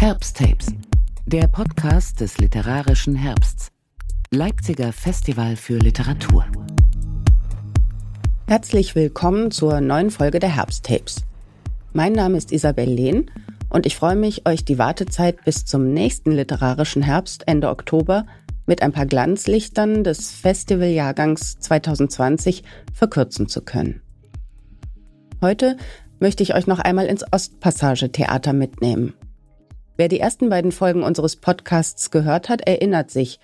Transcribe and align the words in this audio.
Herbsttapes, 0.00 0.68
der 1.26 1.48
Podcast 1.48 2.20
des 2.20 2.38
literarischen 2.38 3.16
Herbsts. 3.16 3.72
Leipziger 4.30 4.92
Festival 4.92 5.56
für 5.56 5.76
Literatur. 5.76 6.46
Herzlich 8.46 8.94
willkommen 8.94 9.50
zur 9.50 9.80
neuen 9.80 10.12
Folge 10.12 10.38
der 10.38 10.54
Herbsttapes. 10.54 11.24
Mein 11.94 12.12
Name 12.12 12.38
ist 12.38 12.52
Isabel 12.52 12.88
Lehn 12.88 13.28
und 13.70 13.86
ich 13.86 13.96
freue 13.96 14.14
mich, 14.14 14.46
euch 14.46 14.64
die 14.64 14.78
Wartezeit 14.78 15.44
bis 15.44 15.64
zum 15.64 15.92
nächsten 15.92 16.30
literarischen 16.30 17.02
Herbst 17.02 17.48
Ende 17.48 17.68
Oktober 17.68 18.24
mit 18.66 18.82
ein 18.82 18.92
paar 18.92 19.06
Glanzlichtern 19.06 20.04
des 20.04 20.30
Festivaljahrgangs 20.30 21.58
2020 21.58 22.62
verkürzen 22.92 23.48
zu 23.48 23.62
können. 23.62 24.00
Heute 25.42 25.76
möchte 26.20 26.44
ich 26.44 26.54
euch 26.54 26.68
noch 26.68 26.78
einmal 26.78 27.06
ins 27.06 27.24
Ostpassage-Theater 27.32 28.52
mitnehmen. 28.52 29.14
Wer 29.98 30.06
die 30.06 30.20
ersten 30.20 30.48
beiden 30.48 30.70
Folgen 30.70 31.02
unseres 31.02 31.34
Podcasts 31.34 32.12
gehört 32.12 32.48
hat, 32.48 32.60
erinnert 32.60 33.10
sich. 33.10 33.40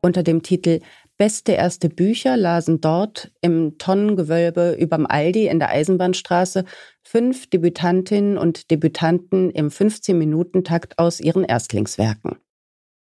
Unter 0.00 0.22
dem 0.22 0.44
Titel 0.44 0.78
Beste 1.16 1.50
erste 1.50 1.88
Bücher 1.88 2.36
lasen 2.36 2.80
dort 2.80 3.32
im 3.40 3.78
Tonnengewölbe 3.78 4.76
überm 4.78 5.06
Aldi 5.06 5.48
in 5.48 5.58
der 5.58 5.70
Eisenbahnstraße 5.70 6.64
fünf 7.02 7.50
Debütantinnen 7.50 8.38
und 8.38 8.70
Debütanten 8.70 9.50
im 9.50 9.70
15-Minuten-Takt 9.70 11.00
aus 11.00 11.18
ihren 11.18 11.42
Erstlingswerken. 11.42 12.36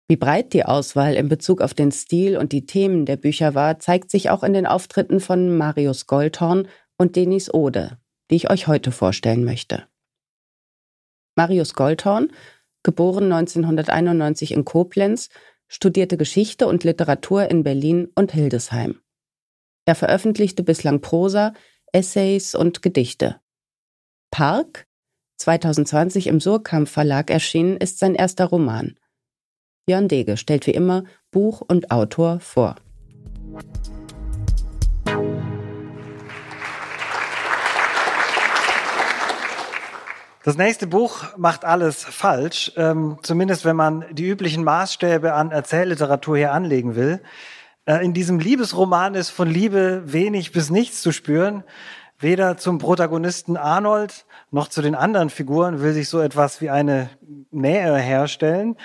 Wie 0.08 0.16
breit 0.16 0.52
die 0.52 0.64
Auswahl 0.64 1.14
in 1.14 1.28
Bezug 1.28 1.60
auf 1.60 1.74
den 1.74 1.92
Stil 1.92 2.36
und 2.36 2.50
die 2.50 2.66
Themen 2.66 3.06
der 3.06 3.16
Bücher 3.16 3.54
war, 3.54 3.78
zeigt 3.78 4.10
sich 4.10 4.30
auch 4.30 4.42
in 4.42 4.52
den 4.52 4.66
Auftritten 4.66 5.20
von 5.20 5.56
Marius 5.56 6.08
Goldhorn 6.08 6.66
und 6.98 7.14
Denis 7.14 7.54
Ode, 7.54 7.98
die 8.32 8.34
ich 8.34 8.50
euch 8.50 8.66
heute 8.66 8.90
vorstellen 8.90 9.44
möchte. 9.44 9.84
Marius 11.36 11.74
Goldhorn, 11.74 12.32
geboren 12.82 13.32
1991 13.32 14.52
in 14.52 14.64
Koblenz, 14.64 15.28
studierte 15.68 16.16
Geschichte 16.16 16.66
und 16.66 16.84
Literatur 16.84 17.50
in 17.50 17.62
Berlin 17.62 18.08
und 18.14 18.32
Hildesheim. 18.32 19.00
Er 19.84 19.94
veröffentlichte 19.94 20.62
bislang 20.62 21.00
Prosa, 21.00 21.52
Essays 21.92 22.54
und 22.54 22.82
Gedichte. 22.82 23.40
Park, 24.30 24.86
2020 25.38 26.26
im 26.26 26.40
Surkamp 26.40 26.88
Verlag 26.88 27.30
erschienen, 27.30 27.76
ist 27.76 27.98
sein 27.98 28.14
erster 28.14 28.46
Roman. 28.46 28.98
Jörn 29.88 30.08
Dege 30.08 30.36
stellt 30.36 30.66
wie 30.66 30.72
immer 30.72 31.04
Buch 31.30 31.62
und 31.66 31.90
Autor 31.90 32.40
vor. 32.40 32.76
Das 40.42 40.56
nächste 40.56 40.86
Buch 40.86 41.36
macht 41.36 41.66
alles 41.66 42.02
falsch, 42.02 42.72
ähm, 42.76 43.18
zumindest 43.22 43.66
wenn 43.66 43.76
man 43.76 44.06
die 44.10 44.26
üblichen 44.26 44.64
Maßstäbe 44.64 45.34
an 45.34 45.50
Erzählliteratur 45.50 46.38
hier 46.38 46.52
anlegen 46.52 46.96
will. 46.96 47.20
Äh, 47.84 48.02
in 48.02 48.14
diesem 48.14 48.38
Liebesroman 48.38 49.14
ist 49.14 49.28
von 49.28 49.50
Liebe 49.50 50.02
wenig 50.06 50.52
bis 50.52 50.70
nichts 50.70 51.02
zu 51.02 51.12
spüren. 51.12 51.62
Weder 52.18 52.56
zum 52.56 52.78
Protagonisten 52.78 53.58
Arnold 53.58 54.24
noch 54.50 54.68
zu 54.68 54.80
den 54.80 54.94
anderen 54.94 55.28
Figuren 55.28 55.82
will 55.82 55.92
sich 55.92 56.08
so 56.08 56.20
etwas 56.20 56.62
wie 56.62 56.70
eine 56.70 57.10
Nähe 57.50 57.96
herstellen. 57.98 58.76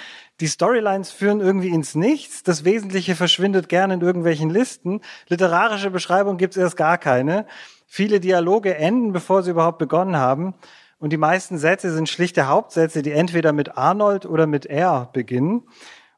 Die 0.41 0.49
Storylines 0.49 1.11
führen 1.11 1.39
irgendwie 1.39 1.69
ins 1.69 1.95
Nichts. 1.95 2.43
Das 2.43 2.65
Wesentliche 2.65 3.15
verschwindet 3.15 3.69
gerne 3.69 3.93
in 3.93 4.01
irgendwelchen 4.01 4.49
Listen. 4.49 4.99
Literarische 5.29 5.89
Beschreibung 5.89 6.35
gibt 6.35 6.57
es 6.57 6.61
erst 6.61 6.75
gar 6.75 6.97
keine. 6.97 7.45
Viele 7.87 8.19
Dialoge 8.19 8.75
enden, 8.75 9.13
bevor 9.13 9.41
sie 9.41 9.51
überhaupt 9.51 9.77
begonnen 9.77 10.17
haben. 10.17 10.53
Und 10.97 11.11
die 11.11 11.17
meisten 11.17 11.57
Sätze 11.57 11.93
sind 11.93 12.09
schlichte 12.09 12.47
Hauptsätze, 12.47 13.01
die 13.01 13.11
entweder 13.11 13.53
mit 13.53 13.77
Arnold 13.77 14.25
oder 14.25 14.47
mit 14.47 14.65
er 14.65 15.09
beginnen. 15.13 15.63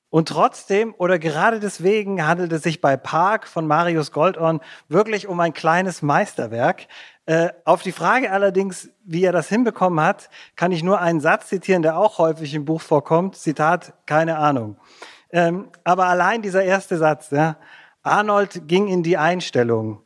Und 0.09 0.29
trotzdem 0.29 0.95
oder 0.97 1.19
gerade 1.19 1.59
deswegen 1.59 2.25
handelt 2.25 2.53
es 2.53 2.63
sich 2.63 2.79
bei 2.79 2.95
Park 2.95 3.47
von 3.47 3.67
Marius 3.67 4.11
Goldorn 4.11 4.61
wirklich 4.87 5.27
um 5.27 5.39
ein 5.41 5.53
kleines 5.53 6.01
Meisterwerk. 6.01 6.87
Äh, 7.25 7.49
auf 7.65 7.81
die 7.81 7.91
Frage 7.91 8.31
allerdings, 8.31 8.89
wie 9.03 9.25
er 9.25 9.33
das 9.33 9.49
hinbekommen 9.49 9.99
hat, 9.99 10.29
kann 10.55 10.71
ich 10.71 10.81
nur 10.81 11.01
einen 11.01 11.19
Satz 11.19 11.47
zitieren, 11.47 11.81
der 11.81 11.97
auch 11.97 12.19
häufig 12.19 12.53
im 12.53 12.63
Buch 12.63 12.79
vorkommt. 12.79 13.35
Zitat, 13.35 13.93
keine 14.05 14.37
Ahnung. 14.37 14.77
Ähm, 15.29 15.69
aber 15.83 16.05
allein 16.05 16.41
dieser 16.41 16.63
erste 16.63 16.97
Satz, 16.97 17.31
ja, 17.31 17.57
Arnold 18.01 18.67
ging 18.67 18.87
in 18.87 19.03
die 19.03 19.17
Einstellung. 19.17 20.03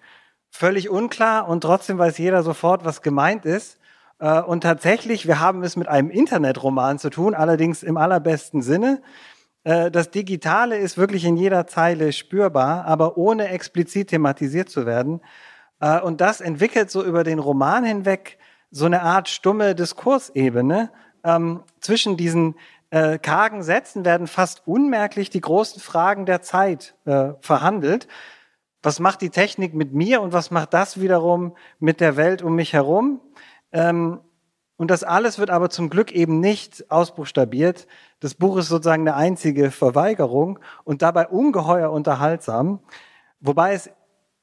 Völlig 0.49 0.89
unklar 0.89 1.47
und 1.47 1.61
trotzdem 1.61 1.99
weiß 1.99 2.17
jeder 2.17 2.41
sofort, 2.41 2.83
was 2.83 3.03
gemeint 3.03 3.45
ist. 3.45 3.77
Äh, 4.21 4.41
und 4.41 4.61
tatsächlich, 4.61 5.27
wir 5.27 5.41
haben 5.41 5.63
es 5.63 5.75
mit 5.75 5.89
einem 5.89 6.09
Internetroman 6.09 6.99
zu 6.99 7.09
tun, 7.09 7.35
allerdings 7.35 7.83
im 7.83 7.97
allerbesten 7.97 8.61
Sinne. 8.61 9.01
Äh, 9.63 9.91
das 9.91 10.11
Digitale 10.11 10.77
ist 10.77 10.97
wirklich 10.97 11.25
in 11.25 11.35
jeder 11.35 11.67
Zeile 11.67 12.13
spürbar, 12.13 12.85
aber 12.85 13.17
ohne 13.17 13.49
explizit 13.49 14.11
thematisiert 14.11 14.69
zu 14.69 14.85
werden. 14.85 15.21
Äh, 15.81 15.99
und 15.99 16.21
das 16.21 16.39
entwickelt 16.39 16.91
so 16.91 17.03
über 17.03 17.23
den 17.23 17.39
Roman 17.39 17.83
hinweg 17.83 18.37
so 18.69 18.85
eine 18.85 19.01
Art 19.01 19.27
stumme 19.27 19.75
Diskursebene. 19.75 20.91
Ähm, 21.25 21.63
zwischen 21.81 22.15
diesen 22.15 22.55
kargen 23.21 23.63
Sätzen 23.63 24.03
werden 24.03 24.27
fast 24.27 24.63
unmerklich 24.67 25.29
die 25.29 25.39
großen 25.39 25.81
Fragen 25.81 26.25
der 26.25 26.41
Zeit 26.41 26.93
verhandelt. 27.39 28.09
Was 28.83 28.99
macht 28.99 29.21
die 29.21 29.29
Technik 29.29 29.73
mit 29.73 29.93
mir 29.93 30.21
und 30.21 30.33
was 30.33 30.51
macht 30.51 30.73
das 30.73 30.99
wiederum 30.99 31.55
mit 31.79 32.01
der 32.01 32.17
Welt 32.17 32.41
um 32.41 32.53
mich 32.53 32.73
herum? 32.73 33.21
Ähm, 33.71 34.19
und 34.77 34.89
das 34.89 35.03
alles 35.03 35.37
wird 35.37 35.51
aber 35.51 35.69
zum 35.69 35.91
Glück 35.91 36.11
eben 36.11 36.39
nicht 36.39 36.89
ausbuchstabiert. 36.89 37.85
Das 38.19 38.33
Buch 38.33 38.57
ist 38.57 38.67
sozusagen 38.67 39.07
eine 39.07 39.15
einzige 39.15 39.69
Verweigerung 39.69 40.57
und 40.83 41.03
dabei 41.03 41.27
ungeheuer 41.27 41.91
unterhaltsam. 41.91 42.79
Wobei 43.39 43.73
es 43.73 43.91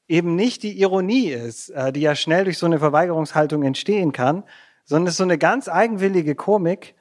eben 0.06 0.36
nicht 0.36 0.62
die 0.62 0.80
Ironie 0.80 1.30
ist, 1.30 1.70
äh, 1.70 1.92
die 1.92 2.00
ja 2.00 2.14
schnell 2.14 2.44
durch 2.44 2.58
so 2.58 2.66
eine 2.66 2.78
Verweigerungshaltung 2.78 3.62
entstehen 3.62 4.12
kann, 4.12 4.44
sondern 4.84 5.08
es 5.08 5.14
ist 5.14 5.18
so 5.18 5.24
eine 5.24 5.38
ganz 5.38 5.68
eigenwillige 5.68 6.34
Komik, 6.34 6.94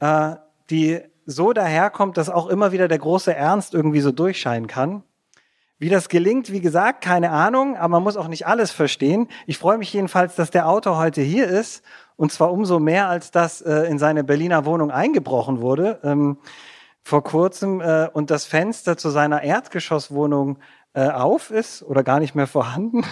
äh, 0.00 0.34
die 0.68 1.00
so 1.24 1.52
daherkommt, 1.52 2.16
dass 2.16 2.28
auch 2.28 2.48
immer 2.48 2.72
wieder 2.72 2.88
der 2.88 2.98
große 2.98 3.34
Ernst 3.34 3.74
irgendwie 3.74 4.00
so 4.00 4.10
durchscheinen 4.12 4.66
kann. 4.66 5.04
Wie 5.82 5.88
das 5.88 6.08
gelingt, 6.08 6.52
wie 6.52 6.60
gesagt, 6.60 7.02
keine 7.02 7.32
Ahnung, 7.32 7.76
aber 7.76 7.88
man 7.88 8.04
muss 8.04 8.16
auch 8.16 8.28
nicht 8.28 8.46
alles 8.46 8.70
verstehen. 8.70 9.26
Ich 9.48 9.58
freue 9.58 9.78
mich 9.78 9.92
jedenfalls, 9.92 10.36
dass 10.36 10.52
der 10.52 10.68
Autor 10.68 10.96
heute 10.96 11.22
hier 11.22 11.48
ist 11.48 11.82
und 12.14 12.30
zwar 12.30 12.52
umso 12.52 12.78
mehr, 12.78 13.08
als 13.08 13.32
das 13.32 13.62
äh, 13.62 13.88
in 13.90 13.98
seine 13.98 14.22
Berliner 14.22 14.64
Wohnung 14.64 14.92
eingebrochen 14.92 15.60
wurde 15.60 15.98
ähm, 16.04 16.38
vor 17.02 17.24
kurzem 17.24 17.80
äh, 17.80 18.06
und 18.12 18.30
das 18.30 18.44
Fenster 18.44 18.96
zu 18.96 19.10
seiner 19.10 19.42
Erdgeschosswohnung 19.42 20.60
äh, 20.92 21.08
auf 21.08 21.50
ist 21.50 21.82
oder 21.82 22.04
gar 22.04 22.20
nicht 22.20 22.36
mehr 22.36 22.46
vorhanden 22.46 23.04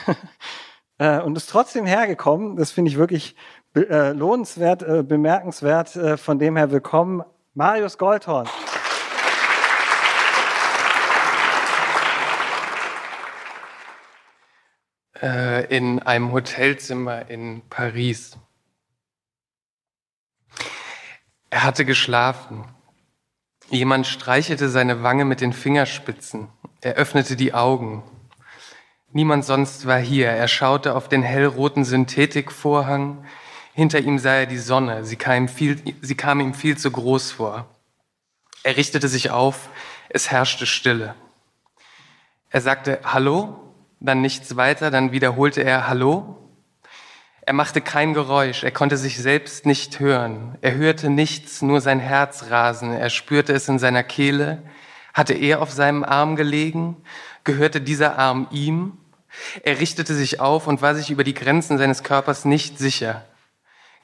äh, 0.98 1.20
und 1.20 1.36
ist 1.36 1.50
trotzdem 1.50 1.86
hergekommen. 1.86 2.54
Das 2.54 2.70
finde 2.70 2.92
ich 2.92 2.98
wirklich 2.98 3.34
äh, 3.74 4.12
lohnenswert, 4.12 4.84
äh, 4.84 5.02
bemerkenswert. 5.02 5.98
Von 6.20 6.38
dem 6.38 6.56
her 6.56 6.70
willkommen, 6.70 7.24
Marius 7.52 7.98
Goldhorn. 7.98 8.46
Äh, 15.22 15.66
in 15.76 15.98
einem 16.00 16.32
Hotelzimmer 16.32 17.28
in 17.28 17.60
Paris. 17.68 18.38
Er 21.50 21.62
hatte 21.62 21.84
geschlafen. 21.84 22.64
Jemand 23.68 24.06
streichelte 24.06 24.70
seine 24.70 25.02
Wange 25.02 25.26
mit 25.26 25.42
den 25.42 25.52
Fingerspitzen. 25.52 26.48
Er 26.80 26.94
öffnete 26.94 27.36
die 27.36 27.52
Augen. 27.52 28.02
Niemand 29.12 29.44
sonst 29.44 29.86
war 29.86 29.98
hier. 29.98 30.28
Er 30.28 30.48
schaute 30.48 30.94
auf 30.94 31.08
den 31.08 31.22
hellroten 31.22 31.84
Synthetikvorhang. 31.84 33.26
Hinter 33.74 34.00
ihm 34.00 34.18
sah 34.18 34.36
er 34.36 34.46
die 34.46 34.58
Sonne. 34.58 35.04
Sie 35.04 35.16
kam, 35.16 35.48
viel, 35.48 35.82
sie 36.00 36.14
kam 36.14 36.40
ihm 36.40 36.54
viel 36.54 36.78
zu 36.78 36.90
groß 36.90 37.32
vor. 37.32 37.66
Er 38.62 38.78
richtete 38.78 39.08
sich 39.08 39.30
auf. 39.30 39.68
Es 40.08 40.30
herrschte 40.30 40.64
Stille. 40.64 41.14
Er 42.48 42.62
sagte 42.62 43.00
Hallo 43.04 43.69
dann 44.00 44.22
nichts 44.22 44.56
weiter, 44.56 44.90
dann 44.90 45.12
wiederholte 45.12 45.62
er 45.62 45.86
Hallo. 45.86 46.36
Er 47.42 47.52
machte 47.52 47.80
kein 47.80 48.14
Geräusch, 48.14 48.64
er 48.64 48.70
konnte 48.70 48.96
sich 48.96 49.18
selbst 49.18 49.66
nicht 49.66 50.00
hören. 50.00 50.56
Er 50.60 50.74
hörte 50.74 51.10
nichts, 51.10 51.62
nur 51.62 51.80
sein 51.80 52.00
Herz 52.00 52.50
rasen. 52.50 52.92
Er 52.92 53.10
spürte 53.10 53.52
es 53.52 53.68
in 53.68 53.78
seiner 53.78 54.02
Kehle. 54.02 54.62
Hatte 55.14 55.34
er 55.34 55.60
auf 55.60 55.70
seinem 55.70 56.04
Arm 56.04 56.36
gelegen? 56.36 56.96
Gehörte 57.44 57.80
dieser 57.80 58.18
Arm 58.18 58.46
ihm? 58.50 58.98
Er 59.62 59.78
richtete 59.80 60.14
sich 60.14 60.40
auf 60.40 60.66
und 60.66 60.82
war 60.82 60.94
sich 60.94 61.10
über 61.10 61.24
die 61.24 61.34
Grenzen 61.34 61.78
seines 61.78 62.02
Körpers 62.02 62.44
nicht 62.44 62.78
sicher. 62.78 63.24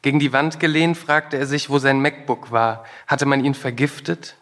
Gegen 0.02 0.18
die 0.18 0.32
Wand 0.32 0.60
gelehnt 0.60 0.96
fragte 0.96 1.36
er 1.36 1.46
sich, 1.46 1.70
wo 1.70 1.78
sein 1.78 2.00
MacBook 2.00 2.52
war. 2.52 2.84
Hatte 3.06 3.26
man 3.26 3.44
ihn 3.44 3.54
vergiftet? 3.54 4.36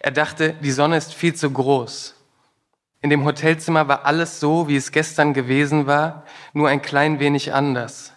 Er 0.00 0.10
dachte, 0.10 0.54
die 0.54 0.70
Sonne 0.70 0.96
ist 0.96 1.14
viel 1.14 1.34
zu 1.34 1.50
groß. 1.50 2.13
In 3.04 3.10
dem 3.10 3.26
Hotelzimmer 3.26 3.86
war 3.86 4.06
alles 4.06 4.40
so, 4.40 4.66
wie 4.66 4.76
es 4.76 4.90
gestern 4.90 5.34
gewesen 5.34 5.86
war, 5.86 6.24
nur 6.54 6.70
ein 6.70 6.80
klein 6.80 7.20
wenig 7.20 7.52
anders. 7.52 8.14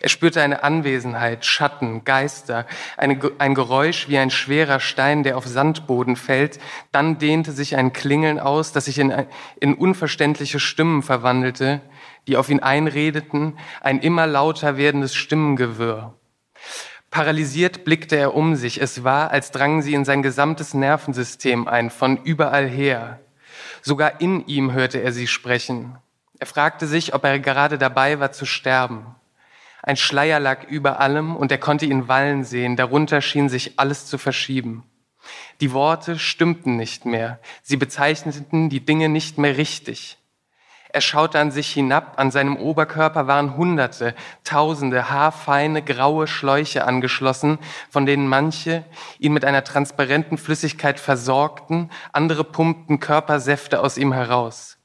Er 0.00 0.08
spürte 0.08 0.40
eine 0.40 0.62
Anwesenheit, 0.62 1.44
Schatten, 1.44 2.04
Geister, 2.06 2.64
eine, 2.96 3.20
ein 3.36 3.54
Geräusch 3.54 4.08
wie 4.08 4.16
ein 4.16 4.30
schwerer 4.30 4.80
Stein, 4.80 5.24
der 5.24 5.36
auf 5.36 5.46
Sandboden 5.46 6.16
fällt. 6.16 6.58
Dann 6.90 7.18
dehnte 7.18 7.52
sich 7.52 7.76
ein 7.76 7.92
Klingeln 7.92 8.40
aus, 8.40 8.72
das 8.72 8.86
sich 8.86 8.98
in, 8.98 9.12
in 9.60 9.74
unverständliche 9.74 10.58
Stimmen 10.58 11.02
verwandelte, 11.02 11.82
die 12.26 12.38
auf 12.38 12.48
ihn 12.48 12.60
einredeten, 12.60 13.58
ein 13.82 14.00
immer 14.00 14.26
lauter 14.26 14.78
werdendes 14.78 15.14
Stimmengewirr. 15.14 16.14
Paralysiert 17.10 17.84
blickte 17.84 18.16
er 18.16 18.34
um 18.34 18.56
sich. 18.56 18.80
Es 18.80 19.04
war, 19.04 19.32
als 19.32 19.50
drangen 19.50 19.82
sie 19.82 19.92
in 19.92 20.06
sein 20.06 20.22
gesamtes 20.22 20.72
Nervensystem 20.72 21.68
ein, 21.68 21.90
von 21.90 22.16
überall 22.16 22.66
her. 22.66 23.20
Sogar 23.82 24.20
in 24.20 24.46
ihm 24.46 24.72
hörte 24.72 25.02
er 25.02 25.12
sie 25.12 25.26
sprechen. 25.26 25.96
Er 26.38 26.46
fragte 26.46 26.86
sich, 26.86 27.14
ob 27.14 27.24
er 27.24 27.38
gerade 27.38 27.78
dabei 27.78 28.20
war 28.20 28.32
zu 28.32 28.46
sterben. 28.46 29.14
Ein 29.82 29.96
Schleier 29.96 30.40
lag 30.40 30.64
über 30.64 31.00
allem 31.00 31.36
und 31.36 31.50
er 31.50 31.58
konnte 31.58 31.86
ihn 31.86 32.08
wallen 32.08 32.44
sehen. 32.44 32.76
Darunter 32.76 33.20
schien 33.20 33.48
sich 33.48 33.78
alles 33.78 34.06
zu 34.06 34.18
verschieben. 34.18 34.84
Die 35.60 35.72
Worte 35.72 36.18
stimmten 36.18 36.76
nicht 36.76 37.04
mehr. 37.04 37.40
Sie 37.62 37.76
bezeichneten 37.76 38.70
die 38.70 38.84
Dinge 38.84 39.08
nicht 39.08 39.38
mehr 39.38 39.56
richtig. 39.56 40.18
Er 40.92 41.00
schaute 41.00 41.38
an 41.38 41.52
sich 41.52 41.70
hinab. 41.70 42.14
An 42.16 42.30
seinem 42.30 42.56
Oberkörper 42.56 43.26
waren 43.26 43.56
Hunderte, 43.56 44.14
Tausende 44.42 45.08
haarfeine 45.08 45.82
graue 45.82 46.26
Schläuche 46.26 46.84
angeschlossen, 46.84 47.58
von 47.90 48.06
denen 48.06 48.26
manche 48.26 48.84
ihn 49.18 49.32
mit 49.32 49.44
einer 49.44 49.62
transparenten 49.62 50.36
Flüssigkeit 50.36 50.98
versorgten, 50.98 51.90
andere 52.12 52.42
pumpten 52.42 52.98
Körpersäfte 52.98 53.80
aus 53.80 53.96
ihm 53.98 54.12
heraus. 54.12 54.78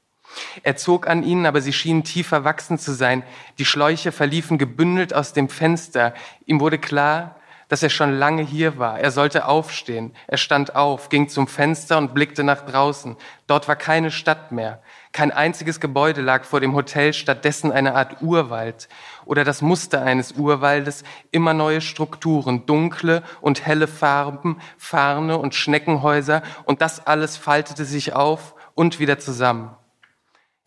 Er 0.62 0.76
zog 0.76 1.08
an 1.08 1.22
ihnen, 1.22 1.46
aber 1.46 1.60
sie 1.60 1.72
schienen 1.72 2.04
tief 2.04 2.28
verwachsen 2.28 2.78
zu 2.78 2.92
sein. 2.92 3.22
Die 3.58 3.64
Schläuche 3.64 4.12
verliefen 4.12 4.58
gebündelt 4.58 5.14
aus 5.14 5.32
dem 5.32 5.48
Fenster. 5.48 6.14
Ihm 6.44 6.60
wurde 6.60 6.78
klar, 6.78 7.35
dass 7.68 7.82
er 7.82 7.90
schon 7.90 8.16
lange 8.18 8.42
hier 8.42 8.78
war. 8.78 9.00
Er 9.00 9.10
sollte 9.10 9.46
aufstehen. 9.46 10.14
Er 10.26 10.36
stand 10.36 10.76
auf, 10.76 11.08
ging 11.08 11.28
zum 11.28 11.48
Fenster 11.48 11.98
und 11.98 12.14
blickte 12.14 12.44
nach 12.44 12.64
draußen. 12.64 13.16
Dort 13.46 13.68
war 13.68 13.76
keine 13.76 14.10
Stadt 14.10 14.52
mehr. 14.52 14.80
Kein 15.12 15.32
einziges 15.32 15.80
Gebäude 15.80 16.20
lag 16.20 16.44
vor 16.44 16.60
dem 16.60 16.74
Hotel, 16.74 17.12
stattdessen 17.12 17.72
eine 17.72 17.94
Art 17.94 18.22
Urwald 18.22 18.88
oder 19.24 19.44
das 19.44 19.62
Muster 19.62 20.02
eines 20.02 20.32
Urwaldes, 20.32 21.04
immer 21.30 21.54
neue 21.54 21.80
Strukturen, 21.80 22.66
dunkle 22.66 23.22
und 23.40 23.64
helle 23.66 23.88
Farben, 23.88 24.60
Farne 24.76 25.38
und 25.38 25.54
Schneckenhäuser 25.54 26.42
und 26.64 26.82
das 26.82 27.06
alles 27.06 27.36
faltete 27.36 27.84
sich 27.84 28.12
auf 28.12 28.54
und 28.74 29.00
wieder 29.00 29.18
zusammen. 29.18 29.74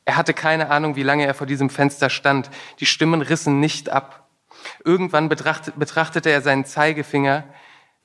Er 0.05 0.17
hatte 0.17 0.33
keine 0.33 0.71
Ahnung, 0.71 0.95
wie 0.95 1.03
lange 1.03 1.27
er 1.27 1.35
vor 1.35 1.45
diesem 1.45 1.69
Fenster 1.69 2.09
stand. 2.09 2.49
Die 2.79 2.87
Stimmen 2.87 3.21
rissen 3.21 3.59
nicht 3.59 3.89
ab. 3.89 4.28
Irgendwann 4.83 5.29
betrachtete 5.29 6.29
er 6.29 6.41
seinen 6.41 6.65
Zeigefinger, 6.65 7.43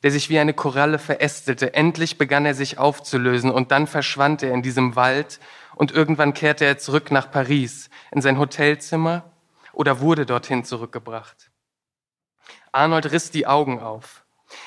der 0.03 0.11
sich 0.11 0.29
wie 0.29 0.39
eine 0.39 0.55
Koralle 0.55 0.99
verästelte. 0.99 1.75
Endlich 1.75 2.19
begann 2.19 2.47
er 2.47 2.55
sich 2.55 2.79
aufzulösen 2.79 3.51
und 3.51 3.71
dann 3.71 3.87
verschwand 3.87 4.43
er 4.43 4.53
in 4.53 4.63
diesem 4.63 4.97
Wald 4.97 5.41
und 5.75 5.93
irgendwann 5.93 6.35
kehrte 6.35 6.65
er 6.65 6.79
zurück 6.79 7.11
nach 7.11 7.31
Paris, 7.31 7.91
in 8.11 8.21
sein 8.21 8.39
Hotelzimmer 8.39 9.33
oder 9.73 10.01
wurde 10.01 10.27
dorthin 10.27 10.65
zurückgebracht. 10.65 11.51
Arnold 12.73 13.11
riss 13.13 13.31
die 13.31 13.47
Augen 13.47 13.81
auf. 13.81 14.25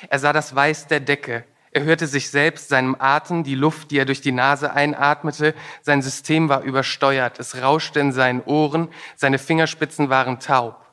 Er 0.10 0.20
sah 0.20 0.34
das 0.34 0.56
Weiß 0.56 0.88
der 0.88 1.00
Decke, 1.00 1.46
er 1.78 1.84
hörte 1.84 2.08
sich 2.08 2.32
selbst, 2.32 2.70
seinem 2.70 2.96
Atem, 2.98 3.44
die 3.44 3.54
Luft, 3.54 3.92
die 3.92 4.00
er 4.00 4.06
durch 4.06 4.20
die 4.20 4.32
Nase 4.32 4.74
einatmete. 4.74 5.54
Sein 5.84 6.02
System 6.02 6.50
war 6.50 6.64
übersteuert. 6.64 7.40
Es 7.40 7.62
rauschte 7.62 8.00
in 8.00 8.12
seinen 8.12 8.42
Ohren. 8.42 8.88
Seine 9.16 9.38
Fingerspitzen 9.38 10.10
waren 10.10 10.40
taub. 10.40 10.87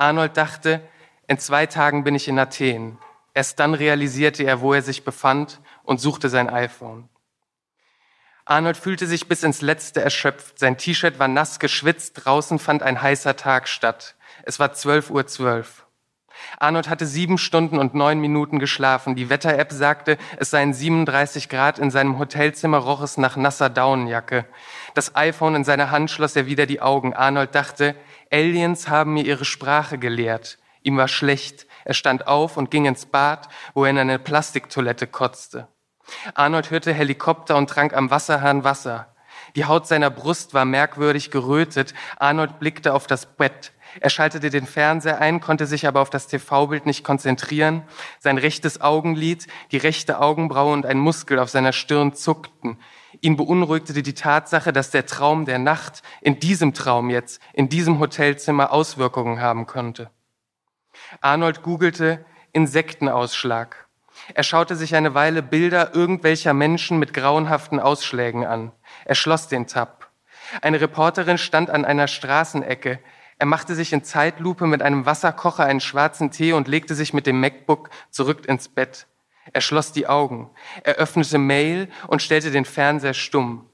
Arnold 0.00 0.36
dachte, 0.36 0.80
in 1.28 1.38
zwei 1.38 1.66
Tagen 1.66 2.04
bin 2.04 2.14
ich 2.14 2.26
in 2.26 2.38
Athen. 2.38 2.98
Erst 3.34 3.60
dann 3.60 3.74
realisierte 3.74 4.42
er, 4.42 4.62
wo 4.62 4.72
er 4.72 4.82
sich 4.82 5.04
befand 5.04 5.60
und 5.84 6.00
suchte 6.00 6.30
sein 6.30 6.48
iPhone. 6.48 7.08
Arnold 8.46 8.78
fühlte 8.78 9.06
sich 9.06 9.28
bis 9.28 9.42
ins 9.42 9.60
Letzte 9.60 10.00
erschöpft. 10.00 10.58
Sein 10.58 10.78
T-Shirt 10.78 11.18
war 11.18 11.28
nass 11.28 11.60
geschwitzt. 11.60 12.24
Draußen 12.24 12.58
fand 12.58 12.82
ein 12.82 13.00
heißer 13.00 13.36
Tag 13.36 13.68
statt. 13.68 14.16
Es 14.42 14.58
war 14.58 14.70
12.12 14.72 15.10
Uhr. 15.10 15.26
12. 15.26 15.86
Arnold 16.58 16.88
hatte 16.88 17.06
sieben 17.06 17.36
Stunden 17.36 17.78
und 17.78 17.94
neun 17.94 18.20
Minuten 18.20 18.58
geschlafen. 18.58 19.14
Die 19.14 19.28
Wetter-App 19.28 19.72
sagte, 19.72 20.16
es 20.38 20.50
seien 20.50 20.72
37 20.72 21.50
Grad. 21.50 21.78
In 21.78 21.90
seinem 21.90 22.18
Hotelzimmer 22.18 22.78
roch 22.78 23.02
es 23.02 23.18
nach 23.18 23.36
nasser 23.36 23.68
Daunenjacke. 23.68 24.46
Das 24.94 25.14
iPhone 25.14 25.54
in 25.54 25.64
seiner 25.64 25.90
Hand 25.90 26.10
schloss 26.10 26.36
er 26.36 26.46
wieder 26.46 26.64
die 26.64 26.80
Augen. 26.80 27.14
Arnold 27.14 27.54
dachte, 27.54 27.94
Aliens 28.30 28.88
haben 28.88 29.14
mir 29.14 29.24
ihre 29.24 29.44
Sprache 29.44 29.98
gelehrt. 29.98 30.58
Ihm 30.82 30.96
war 30.96 31.08
schlecht. 31.08 31.66
Er 31.84 31.94
stand 31.94 32.26
auf 32.26 32.56
und 32.56 32.70
ging 32.70 32.86
ins 32.86 33.06
Bad, 33.06 33.48
wo 33.74 33.84
er 33.84 33.90
in 33.90 33.98
eine 33.98 34.18
Plastiktoilette 34.18 35.06
kotzte. 35.06 35.68
Arnold 36.34 36.70
hörte 36.70 36.92
Helikopter 36.92 37.56
und 37.56 37.68
trank 37.68 37.94
am 37.94 38.10
Wasserhahn 38.10 38.64
Wasser. 38.64 39.14
Die 39.56 39.64
Haut 39.64 39.86
seiner 39.86 40.10
Brust 40.10 40.54
war 40.54 40.64
merkwürdig 40.64 41.30
gerötet. 41.30 41.94
Arnold 42.18 42.58
blickte 42.58 42.94
auf 42.94 43.06
das 43.06 43.26
Bett. 43.26 43.72
Er 43.98 44.10
schaltete 44.10 44.50
den 44.50 44.66
Fernseher 44.66 45.20
ein, 45.20 45.40
konnte 45.40 45.66
sich 45.66 45.88
aber 45.88 46.00
auf 46.00 46.10
das 46.10 46.28
TV-Bild 46.28 46.86
nicht 46.86 47.02
konzentrieren. 47.02 47.82
Sein 48.20 48.38
rechtes 48.38 48.80
Augenlid, 48.80 49.48
die 49.72 49.78
rechte 49.78 50.20
Augenbraue 50.20 50.72
und 50.72 50.86
ein 50.86 50.98
Muskel 50.98 51.40
auf 51.40 51.50
seiner 51.50 51.72
Stirn 51.72 52.14
zuckten. 52.14 52.78
Ihn 53.20 53.36
beunruhigte 53.36 53.92
die 54.02 54.14
Tatsache, 54.14 54.72
dass 54.72 54.90
der 54.90 55.06
Traum 55.06 55.44
der 55.44 55.58
Nacht 55.58 56.02
in 56.20 56.38
diesem 56.38 56.74
Traum 56.74 57.10
jetzt, 57.10 57.40
in 57.52 57.68
diesem 57.68 57.98
Hotelzimmer 57.98 58.72
Auswirkungen 58.72 59.40
haben 59.40 59.66
konnte. 59.66 60.10
Arnold 61.20 61.62
googelte 61.62 62.24
Insektenausschlag. 62.52 63.88
Er 64.34 64.42
schaute 64.42 64.76
sich 64.76 64.94
eine 64.94 65.14
Weile 65.14 65.42
Bilder 65.42 65.94
irgendwelcher 65.94 66.52
Menschen 66.52 66.98
mit 66.98 67.14
grauenhaften 67.14 67.80
Ausschlägen 67.80 68.44
an. 68.44 68.72
Er 69.04 69.14
schloss 69.14 69.48
den 69.48 69.66
Tab. 69.66 70.10
Eine 70.62 70.80
Reporterin 70.80 71.38
stand 71.38 71.70
an 71.70 71.84
einer 71.84 72.08
Straßenecke. 72.08 73.00
Er 73.38 73.46
machte 73.46 73.74
sich 73.74 73.92
in 73.92 74.04
Zeitlupe 74.04 74.66
mit 74.66 74.82
einem 74.82 75.06
Wasserkocher 75.06 75.64
einen 75.64 75.80
schwarzen 75.80 76.30
Tee 76.30 76.52
und 76.52 76.68
legte 76.68 76.94
sich 76.94 77.14
mit 77.14 77.26
dem 77.26 77.40
MacBook 77.40 77.90
zurück 78.10 78.46
ins 78.46 78.68
Bett. 78.68 79.06
Er 79.52 79.60
schloss 79.60 79.92
die 79.92 80.06
Augen. 80.06 80.50
Er 80.84 80.94
öffnete 80.94 81.38
Mail 81.38 81.88
und 82.06 82.22
stellte 82.22 82.50
den 82.50 82.64
Fernseher 82.64 83.14
stumm. 83.14 83.68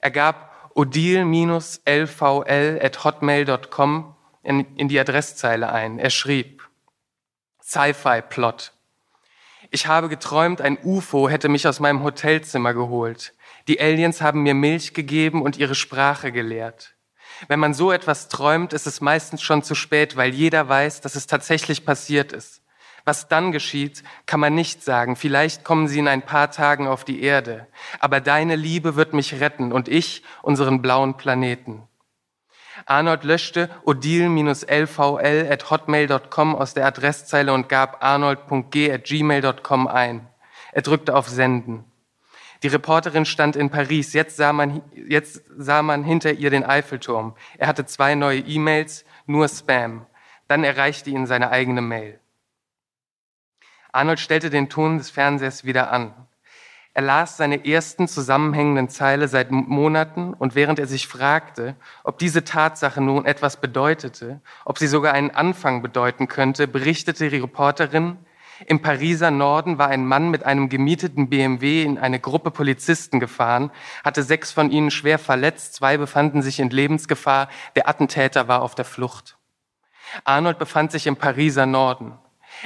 Er 0.00 0.10
gab 0.10 0.70
odile-lvl 0.74 2.80
at 2.82 3.04
hotmail.com 3.04 4.14
in, 4.42 4.76
in 4.76 4.88
die 4.88 5.00
Adresszeile 5.00 5.72
ein. 5.72 5.98
Er 5.98 6.10
schrieb, 6.10 6.68
Sci-Fi-Plot. 7.62 8.72
Ich 9.70 9.86
habe 9.86 10.08
geträumt, 10.08 10.60
ein 10.60 10.78
UFO 10.82 11.28
hätte 11.28 11.48
mich 11.48 11.68
aus 11.68 11.80
meinem 11.80 12.02
Hotelzimmer 12.02 12.74
geholt. 12.74 13.34
Die 13.68 13.80
Aliens 13.80 14.20
haben 14.20 14.42
mir 14.42 14.54
Milch 14.54 14.94
gegeben 14.94 15.42
und 15.42 15.56
ihre 15.56 15.76
Sprache 15.76 16.32
gelehrt. 16.32 16.96
Wenn 17.48 17.60
man 17.60 17.74
so 17.74 17.92
etwas 17.92 18.28
träumt, 18.28 18.72
ist 18.72 18.86
es 18.86 19.00
meistens 19.00 19.42
schon 19.42 19.62
zu 19.62 19.74
spät, 19.74 20.16
weil 20.16 20.34
jeder 20.34 20.68
weiß, 20.68 21.00
dass 21.00 21.14
es 21.14 21.26
tatsächlich 21.26 21.84
passiert 21.84 22.32
ist. 22.32 22.62
Was 23.10 23.26
dann 23.26 23.50
geschieht, 23.50 24.04
kann 24.26 24.38
man 24.38 24.54
nicht 24.54 24.84
sagen. 24.84 25.16
Vielleicht 25.16 25.64
kommen 25.64 25.88
sie 25.88 25.98
in 25.98 26.06
ein 26.06 26.22
paar 26.22 26.52
Tagen 26.52 26.86
auf 26.86 27.02
die 27.02 27.24
Erde. 27.24 27.66
Aber 27.98 28.20
deine 28.20 28.54
Liebe 28.54 28.94
wird 28.94 29.14
mich 29.14 29.40
retten 29.40 29.72
und 29.72 29.88
ich 29.88 30.22
unseren 30.42 30.80
blauen 30.80 31.16
Planeten. 31.16 31.88
Arnold 32.86 33.24
löschte 33.24 33.68
odile-lvl 33.84 35.48
at 35.50 35.70
hotmail.com 35.70 36.54
aus 36.54 36.72
der 36.74 36.86
Adresszeile 36.86 37.52
und 37.52 37.68
gab 37.68 38.00
arnold.g 38.00 38.92
at 38.92 39.02
gmail.com 39.02 39.88
ein. 39.88 40.28
Er 40.70 40.82
drückte 40.82 41.16
auf 41.16 41.28
Senden. 41.28 41.82
Die 42.62 42.68
Reporterin 42.68 43.24
stand 43.24 43.56
in 43.56 43.70
Paris. 43.70 44.12
Jetzt 44.12 44.36
sah 44.36 44.52
man, 44.52 44.82
jetzt 44.94 45.42
sah 45.58 45.82
man 45.82 46.04
hinter 46.04 46.34
ihr 46.34 46.50
den 46.50 46.62
Eiffelturm. 46.62 47.34
Er 47.58 47.66
hatte 47.66 47.86
zwei 47.86 48.14
neue 48.14 48.38
E-Mails, 48.38 49.04
nur 49.26 49.48
Spam. 49.48 50.06
Dann 50.46 50.62
erreichte 50.62 51.10
ihn 51.10 51.26
seine 51.26 51.50
eigene 51.50 51.80
Mail. 51.80 52.19
Arnold 53.92 54.20
stellte 54.20 54.50
den 54.50 54.68
Ton 54.68 54.98
des 54.98 55.10
Fernsehers 55.10 55.64
wieder 55.64 55.90
an. 55.92 56.14
Er 56.92 57.02
las 57.02 57.36
seine 57.36 57.64
ersten 57.64 58.08
zusammenhängenden 58.08 58.88
Zeile 58.88 59.28
seit 59.28 59.52
Monaten 59.52 60.34
und 60.34 60.56
während 60.56 60.78
er 60.80 60.86
sich 60.86 61.06
fragte, 61.06 61.76
ob 62.02 62.18
diese 62.18 62.42
Tatsache 62.42 63.00
nun 63.00 63.26
etwas 63.26 63.60
bedeutete, 63.60 64.40
ob 64.64 64.78
sie 64.78 64.88
sogar 64.88 65.14
einen 65.14 65.30
Anfang 65.30 65.82
bedeuten 65.82 66.26
könnte, 66.26 66.66
berichtete 66.66 67.30
die 67.30 67.36
Reporterin, 67.36 68.18
im 68.66 68.82
Pariser 68.82 69.30
Norden 69.30 69.78
war 69.78 69.88
ein 69.88 70.04
Mann 70.04 70.30
mit 70.30 70.44
einem 70.44 70.68
gemieteten 70.68 71.30
BMW 71.30 71.82
in 71.82 71.98
eine 71.98 72.20
Gruppe 72.20 72.50
Polizisten 72.50 73.18
gefahren, 73.18 73.70
hatte 74.04 74.22
sechs 74.22 74.52
von 74.52 74.70
ihnen 74.70 74.90
schwer 74.90 75.18
verletzt, 75.18 75.74
zwei 75.74 75.96
befanden 75.96 76.42
sich 76.42 76.60
in 76.60 76.70
Lebensgefahr, 76.70 77.48
der 77.76 77.88
Attentäter 77.88 78.48
war 78.48 78.62
auf 78.62 78.74
der 78.74 78.84
Flucht. 78.84 79.38
Arnold 80.24 80.58
befand 80.58 80.92
sich 80.92 81.06
im 81.06 81.16
Pariser 81.16 81.66
Norden. 81.66 82.18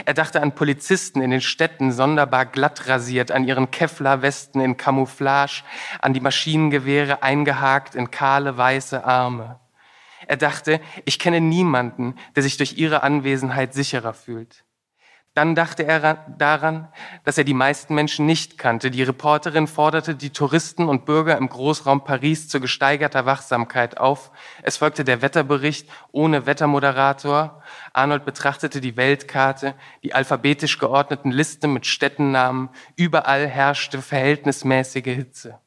Er 0.05 0.15
dachte 0.15 0.43
an 0.43 0.55
Polizisten 0.55 1.21
in 1.21 1.31
den 1.31 1.41
Städten, 1.41 1.93
sonderbar 1.93 2.47
glatt 2.47 2.89
rasiert, 2.89 3.31
an 3.31 3.45
ihren 3.45 3.71
Kevlar-Westen 3.71 4.61
in 4.61 4.77
Camouflage, 4.77 5.63
an 6.01 6.13
die 6.13 6.21
Maschinengewehre 6.21 7.23
eingehakt 7.23 7.95
in 7.95 8.11
kahle 8.11 8.57
weiße 8.57 9.05
Arme. 9.05 9.61
Er 10.27 10.37
dachte, 10.37 10.81
ich 11.05 11.19
kenne 11.19 11.41
niemanden, 11.41 12.17
der 12.35 12.43
sich 12.43 12.57
durch 12.57 12.79
ihre 12.79 13.03
Anwesenheit 13.03 13.75
sicherer 13.75 14.15
fühlt. 14.15 14.65
Dann 15.35 15.57
dachte 15.57 15.85
er 15.85 16.25
daran, 16.39 16.87
dass 17.25 17.39
er 17.39 17.43
die 17.43 17.55
meisten 17.55 17.97
Menschen 17.97 18.25
nicht 18.25 18.57
kannte. 18.57 18.93
Die 18.93 19.03
Reporterin 19.03 19.67
forderte 19.67 20.15
die 20.15 20.31
Touristen 20.31 20.89
und 20.89 21.07
Bürger 21.07 21.37
im 21.37 21.49
Großraum 21.49 22.05
Paris 22.05 22.49
zu 22.49 22.61
gesteigerter 22.61 23.27
Wachsamkeit 23.27 23.99
auf. 23.99 24.31
Es 24.63 24.77
folgte 24.77 25.03
der 25.03 25.23
Wetterbericht 25.23 25.91
ohne 26.13 26.47
Wettermoderator. 26.47 27.63
Arnold 27.93 28.25
betrachtete 28.25 28.81
die 28.81 28.97
Weltkarte, 28.97 29.75
die 30.05 30.15
alphabetisch 30.15 30.79
geordneten 30.79 31.33
Listen 31.33 31.73
mit 31.73 31.85
Städtennamen. 31.85 32.69
Überall 32.95 33.49
herrschte 33.49 34.03
verhältnismäßige 34.03 35.03
Hitze. 35.03 35.59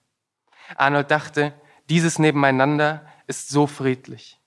Arnold 0.78 1.12
dachte, 1.12 1.54
dieses 1.90 2.20
Nebeneinander 2.20 3.06
ist 3.28 3.50
so 3.50 3.68
friedlich. 3.68 4.40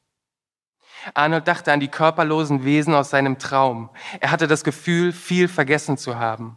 Arnold 1.15 1.49
dachte 1.49 1.73
an 1.73 1.81
die 1.81 1.89
körperlosen 1.89 2.65
Wesen 2.65 2.95
aus 2.95 3.11
seinem 3.11 3.39
Traum. 3.39 3.91
Er 4.21 4.31
hatte 4.31 4.47
das 4.47 4.65
Gefühl, 4.65 5.13
viel 5.13 5.49
vergessen 5.49 5.97
zu 5.97 6.19
haben. 6.19 6.57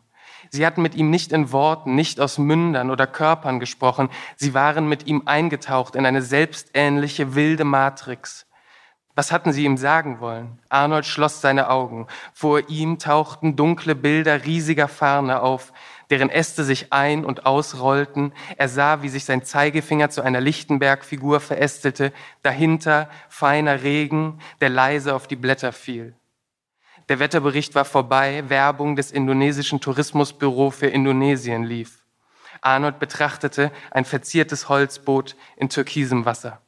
Sie 0.50 0.66
hatten 0.66 0.82
mit 0.82 0.96
ihm 0.96 1.10
nicht 1.10 1.32
in 1.32 1.52
Worten, 1.52 1.96
nicht 1.96 2.20
aus 2.20 2.38
Mündern 2.38 2.92
oder 2.92 3.08
Körpern 3.08 3.60
gesprochen. 3.60 4.10
Sie 4.36 4.54
waren 4.54 4.88
mit 4.88 5.08
ihm 5.08 5.24
eingetaucht 5.26 5.96
in 5.96 6.06
eine 6.06 6.22
selbstähnliche, 6.22 7.36
wilde 7.36 7.64
Matrix. 7.64 8.46
Was 9.16 9.32
hatten 9.32 9.52
sie 9.52 9.64
ihm 9.64 9.78
sagen 9.78 10.20
wollen? 10.20 10.60
Arnold 10.70 11.06
schloss 11.06 11.40
seine 11.40 11.70
Augen. 11.70 12.08
Vor 12.34 12.68
ihm 12.70 12.98
tauchten 12.98 13.56
dunkle 13.56 13.94
Bilder 13.94 14.46
riesiger 14.46 14.88
Farne 14.88 15.42
auf 15.42 15.72
deren 16.14 16.30
Äste 16.30 16.64
sich 16.64 16.94
ein- 16.94 17.26
und 17.26 17.48
ausrollten. 17.48 18.34
Er 18.58 18.70
sah, 18.70 19.02
wie 19.02 19.10
sich 19.10 19.26
sein 19.26 19.44
Zeigefinger 19.44 20.12
zu 20.12 20.22
einer 20.22 20.42
Lichtenberg-Figur 20.42 21.40
verästelte, 21.40 22.14
dahinter 22.44 23.10
feiner 23.30 23.82
Regen, 23.82 24.40
der 24.62 24.70
leise 24.70 25.16
auf 25.16 25.26
die 25.26 25.36
Blätter 25.36 25.72
fiel. 25.72 26.16
Der 27.10 27.18
Wetterbericht 27.18 27.74
war 27.74 27.84
vorbei, 27.84 28.44
Werbung 28.48 28.96
des 28.96 29.12
indonesischen 29.12 29.82
Tourismusbüro 29.82 30.70
für 30.70 30.86
Indonesien 30.86 31.64
lief. 31.64 32.04
Arnold 32.62 33.00
betrachtete 33.00 33.72
ein 33.90 34.06
verziertes 34.06 34.70
Holzboot 34.70 35.36
in 35.56 35.70
türkisem 35.70 36.26
Wasser. 36.26 36.62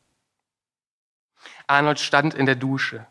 Arnold 1.68 2.00
stand 2.00 2.34
in 2.34 2.48
der 2.48 2.56
Dusche. 2.56 3.06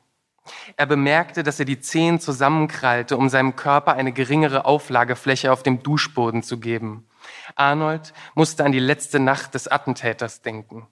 Er 0.77 0.87
bemerkte, 0.87 1.43
dass 1.43 1.59
er 1.59 1.65
die 1.65 1.81
Zehen 1.81 2.21
zusammenkrallte, 2.21 3.17
um 3.17 3.29
seinem 3.29 3.57
Körper 3.57 3.95
eine 3.95 4.13
geringere 4.13 4.65
Auflagefläche 4.65 5.53
auf 5.53 5.63
dem 5.63 5.83
Duschboden 5.83 6.43
zu 6.43 6.59
geben. 6.59 7.09
Arnold 7.57 8.13
musste 8.35 8.65
an 8.65 8.73
die 8.73 8.81
letzte 8.81 9.21
Nacht 9.21 9.55
des 9.55 9.69
Attentäters 9.69 10.43
denken. 10.43 10.87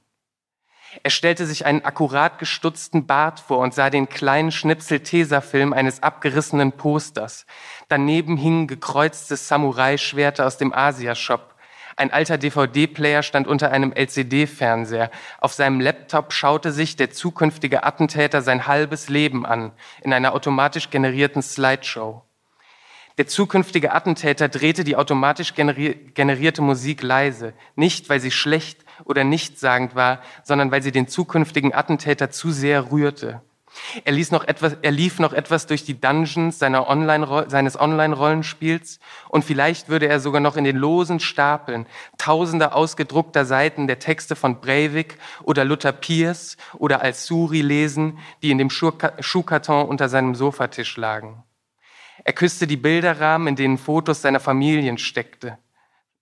Er 1.03 1.11
stellte 1.11 1.47
sich 1.47 1.65
einen 1.65 1.85
akkurat 1.85 2.39
gestutzten 2.39 3.07
Bart 3.07 3.41
vor 3.41 3.59
und 3.59 3.73
sah 3.73 3.89
den 3.89 4.09
kleinen 4.09 4.53
Schnipsel 4.53 5.01
Tesafilm 5.01 5.73
eines 5.73 6.03
abgerissenen 6.03 6.73
Posters. 6.73 7.47
Daneben 7.89 8.37
hingen 8.37 8.67
gekreuzte 8.67 9.37
Samurai-Schwerter 9.37 10.47
aus 10.47 10.59
dem 10.59 10.75
Asia-Shop. 10.75 11.52
Ein 11.97 12.13
alter 12.13 12.39
DVD-Player 12.39 13.23
stand 13.23 13.47
unter 13.47 13.71
einem 13.71 13.93
LCD-Fernseher. 13.93 15.11
Auf 15.41 15.53
seinem 15.53 15.81
Laptop 15.81 16.33
schaute 16.33 16.73
sich 16.73 16.97
der 16.97 17.11
zukünftige 17.11 17.85
Attentäter 17.85 18.43
sein 18.43 18.67
halbes 18.67 19.09
Leben 19.09 19.45
an, 19.45 19.73
in 20.03 20.13
einer 20.13 20.35
automatisch 20.35 20.91
generierten 20.91 21.43
Slideshow. 21.43 22.23
Der 23.19 23.27
zukünftige 23.27 23.93
Attentäter 23.93 24.49
drehte 24.49 24.85
die 24.85 24.97
automatisch 24.97 25.55
generierte 25.55 26.63
Musik 26.63 27.03
leise, 27.03 27.53
nicht 27.77 28.09
weil 28.09 28.21
sie 28.21 28.31
schlecht 28.31 28.85
oder 29.05 29.23
nichtssagend 29.23 29.95
war, 29.95 30.23
sondern 30.43 30.71
weil 30.71 30.83
sie 30.83 30.93
den 30.93 31.09
zukünftigen 31.09 31.75
Attentäter 31.75 32.31
zu 32.31 32.51
sehr 32.51 32.91
rührte. 32.91 33.43
Er, 34.05 34.13
ließ 34.13 34.31
noch 34.31 34.45
etwas, 34.45 34.77
er 34.83 34.91
lief 34.91 35.19
noch 35.19 35.33
etwas 35.33 35.67
durch 35.67 35.85
die 35.85 36.01
Dungeons 36.01 36.59
seiner 36.59 36.89
Online, 36.89 37.47
seines 37.49 37.79
Online-Rollenspiels 37.79 38.99
und 39.29 39.45
vielleicht 39.45 39.89
würde 39.89 40.09
er 40.09 40.21
sogar 40.21 40.41
noch 40.41 40.57
in 40.57 40.65
den 40.65 40.77
losen 40.77 41.21
Stapeln 41.21 41.87
tausender 42.19 42.75
ausgedruckter 42.75 43.45
Seiten 43.45 43.87
der 43.87 43.99
Texte 43.99 44.37
von 44.37 44.61
Breivik 44.61 45.19
oder 45.43 45.65
Luther 45.65 45.93
Pierce 45.93 46.57
oder 46.79 47.03
Al-Suri 47.03 47.63
lesen, 47.63 48.19
die 48.43 48.51
in 48.51 48.59
dem 48.59 48.71
Schuhkarton 48.71 49.89
unter 49.89 50.09
seinem 50.09 50.35
Sofatisch 50.35 50.97
lagen. 50.97 51.43
Er 52.25 52.33
küsste 52.33 52.67
die 52.67 52.77
Bilderrahmen, 52.77 53.49
in 53.49 53.57
denen 53.57 53.79
Fotos 53.79 54.23
seiner 54.23 54.41
Familien 54.41 54.99
steckte, 54.99 55.59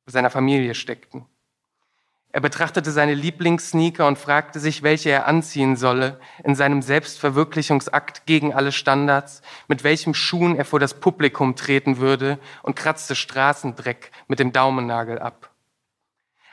seiner 0.07 0.31
Familie 0.31 0.75
steckten. 0.75 1.27
Er 2.33 2.41
betrachtete 2.41 2.93
seine 2.93 3.15
Lieblingssneaker 3.15 4.07
und 4.07 4.17
fragte 4.17 4.61
sich, 4.61 4.85
welche 4.85 5.11
er 5.11 5.27
anziehen 5.27 5.75
solle 5.75 6.21
in 6.45 6.55
seinem 6.55 6.81
Selbstverwirklichungsakt 6.81 8.25
gegen 8.25 8.55
alle 8.55 8.71
Standards, 8.71 9.43
mit 9.67 9.83
welchem 9.83 10.15
Schuhen 10.15 10.55
er 10.55 10.65
vor 10.65 10.79
das 10.79 10.95
Publikum 10.95 11.57
treten 11.57 11.99
würde 11.99 12.39
und 12.63 12.77
kratzte 12.77 13.17
Straßendreck 13.17 14.13
mit 14.29 14.39
dem 14.39 14.53
Daumennagel 14.53 15.19
ab. 15.19 15.51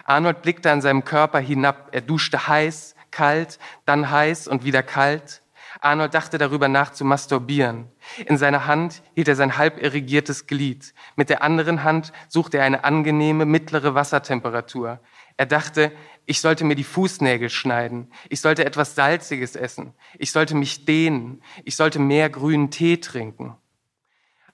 Arnold 0.03 0.41
blickte 0.41 0.71
an 0.71 0.81
seinem 0.81 1.03
Körper 1.03 1.39
hinab. 1.39 1.89
Er 1.91 2.01
duschte 2.01 2.47
heiß, 2.47 2.95
kalt, 3.11 3.59
dann 3.85 4.09
heiß 4.09 4.47
und 4.47 4.63
wieder 4.63 4.81
kalt. 4.81 5.43
Arnold 5.81 6.13
dachte 6.13 6.37
darüber 6.39 6.69
nach 6.69 6.91
zu 6.91 7.05
masturbieren. 7.05 7.91
In 8.25 8.37
seiner 8.37 8.65
Hand 8.65 9.03
hielt 9.13 9.27
er 9.27 9.35
sein 9.35 9.57
halb 9.57 9.81
irrigiertes 9.81 10.47
Glied. 10.47 10.93
Mit 11.15 11.29
der 11.29 11.43
anderen 11.43 11.83
Hand 11.83 12.13
suchte 12.29 12.57
er 12.57 12.63
eine 12.63 12.83
angenehme 12.83 13.45
mittlere 13.45 13.93
Wassertemperatur. 13.93 14.99
Er 15.37 15.45
dachte, 15.45 15.91
ich 16.25 16.41
sollte 16.41 16.65
mir 16.65 16.75
die 16.75 16.83
Fußnägel 16.83 17.49
schneiden, 17.49 18.11
ich 18.27 18.41
sollte 18.41 18.65
etwas 18.65 18.95
Salziges 18.95 19.55
essen, 19.55 19.93
ich 20.17 20.31
sollte 20.31 20.55
mich 20.55 20.85
dehnen, 20.85 21.41
ich 21.63 21.75
sollte 21.75 21.99
mehr 21.99 22.29
grünen 22.29 22.71
Tee 22.71 22.97
trinken. 22.97 23.55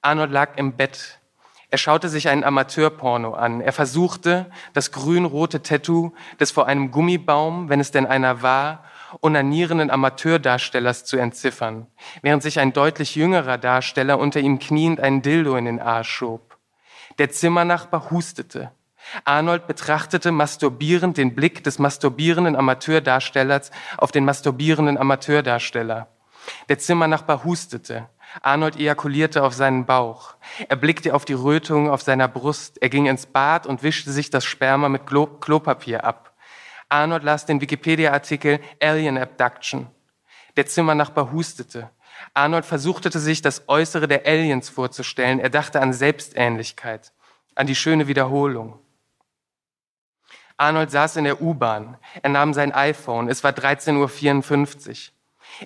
Arnold 0.01 0.31
lag 0.31 0.57
im 0.57 0.73
Bett. 0.73 1.19
Er 1.69 1.77
schaute 1.79 2.09
sich 2.09 2.29
einen 2.29 2.43
Amateurporno 2.43 3.33
an. 3.33 3.61
Er 3.61 3.73
versuchte, 3.73 4.51
das 4.73 4.91
grün-rote 4.91 5.63
Tattoo 5.63 6.13
des 6.39 6.51
vor 6.51 6.67
einem 6.67 6.91
Gummibaum, 6.91 7.69
wenn 7.69 7.79
es 7.79 7.89
denn 7.89 8.05
einer 8.05 8.43
war, 8.43 8.83
onanierenden 9.21 9.89
Amateurdarstellers 9.89 11.05
zu 11.05 11.17
entziffern, 11.17 11.87
während 12.21 12.43
sich 12.43 12.59
ein 12.59 12.73
deutlich 12.73 13.15
jüngerer 13.15 13.57
Darsteller 13.57 14.19
unter 14.19 14.39
ihm 14.39 14.59
kniend 14.59 14.99
einen 14.99 15.21
Dildo 15.21 15.55
in 15.55 15.65
den 15.65 15.79
Arsch 15.79 16.11
schob. 16.11 16.57
Der 17.17 17.31
Zimmernachbar 17.31 18.11
hustete. 18.11 18.71
Arnold 19.25 19.67
betrachtete 19.67 20.31
masturbierend 20.31 21.17
den 21.17 21.35
Blick 21.35 21.63
des 21.63 21.79
masturbierenden 21.79 22.55
Amateurdarstellers 22.55 23.71
auf 23.97 24.11
den 24.11 24.25
masturbierenden 24.25 24.97
Amateurdarsteller. 24.97 26.07
Der 26.69 26.79
Zimmernachbar 26.79 27.43
hustete. 27.43 28.09
Arnold 28.41 28.77
ejakulierte 28.77 29.43
auf 29.43 29.53
seinen 29.53 29.85
Bauch. 29.85 30.35
Er 30.67 30.75
blickte 30.75 31.13
auf 31.13 31.25
die 31.25 31.33
Rötung 31.33 31.89
auf 31.89 32.01
seiner 32.01 32.27
Brust. 32.27 32.81
Er 32.81 32.89
ging 32.89 33.05
ins 33.05 33.25
Bad 33.25 33.67
und 33.67 33.83
wischte 33.83 34.11
sich 34.11 34.29
das 34.29 34.43
Sperma 34.45 34.89
mit 34.89 35.05
Klo 35.05 35.27
Klopapier 35.27 36.03
ab. 36.03 36.33
Arnold 36.89 37.23
las 37.23 37.45
den 37.45 37.61
Wikipedia-Artikel 37.61 38.59
Alien 38.81 39.17
Abduction. 39.17 39.87
Der 40.57 40.65
Zimmernachbar 40.65 41.31
hustete. 41.31 41.89
Arnold 42.33 42.65
versuchte 42.65 43.17
sich 43.17 43.41
das 43.41 43.67
Äußere 43.67 44.07
der 44.07 44.25
Aliens 44.25 44.69
vorzustellen. 44.69 45.39
Er 45.39 45.49
dachte 45.49 45.81
an 45.81 45.93
Selbstähnlichkeit, 45.93 47.11
an 47.55 47.67
die 47.67 47.75
schöne 47.75 48.07
Wiederholung. 48.07 48.79
Arnold 50.57 50.91
saß 50.91 51.17
in 51.17 51.23
der 51.23 51.41
U-Bahn. 51.41 51.97
Er 52.21 52.29
nahm 52.29 52.53
sein 52.53 52.71
iPhone. 52.73 53.27
Es 53.27 53.43
war 53.43 53.51
13.54 53.51 54.89
Uhr. 54.89 54.95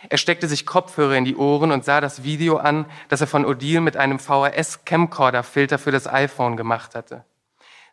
Er 0.09 0.19
steckte 0.19 0.47
sich 0.47 0.65
Kopfhörer 0.65 1.17
in 1.17 1.25
die 1.25 1.35
Ohren 1.37 1.73
und 1.73 1.85
sah 1.85 2.01
das 2.01 2.23
Video 2.23 2.57
an, 2.57 2.87
das 3.09 3.21
er 3.21 3.27
von 3.27 3.45
Odile 3.45 3.81
mit 3.81 3.97
einem 3.97 4.21
VHS-Camcorder-Filter 4.21 5.79
für 5.79 5.91
das 5.91 6.07
iPhone 6.07 6.57
gemacht 6.57 6.95
hatte. 6.95 7.25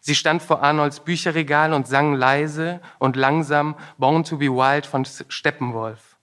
Sie 0.08 0.14
stand 0.14 0.44
vor 0.44 0.62
Arnolds 0.62 1.00
Bücherregal 1.00 1.74
und 1.74 1.88
sang 1.88 2.14
leise 2.14 2.80
und 3.00 3.16
langsam 3.16 3.74
Born 3.98 4.24
to 4.24 4.38
be 4.38 4.52
Wild 4.52 4.86
von 4.86 5.04
Steppenwolf. 5.04 6.20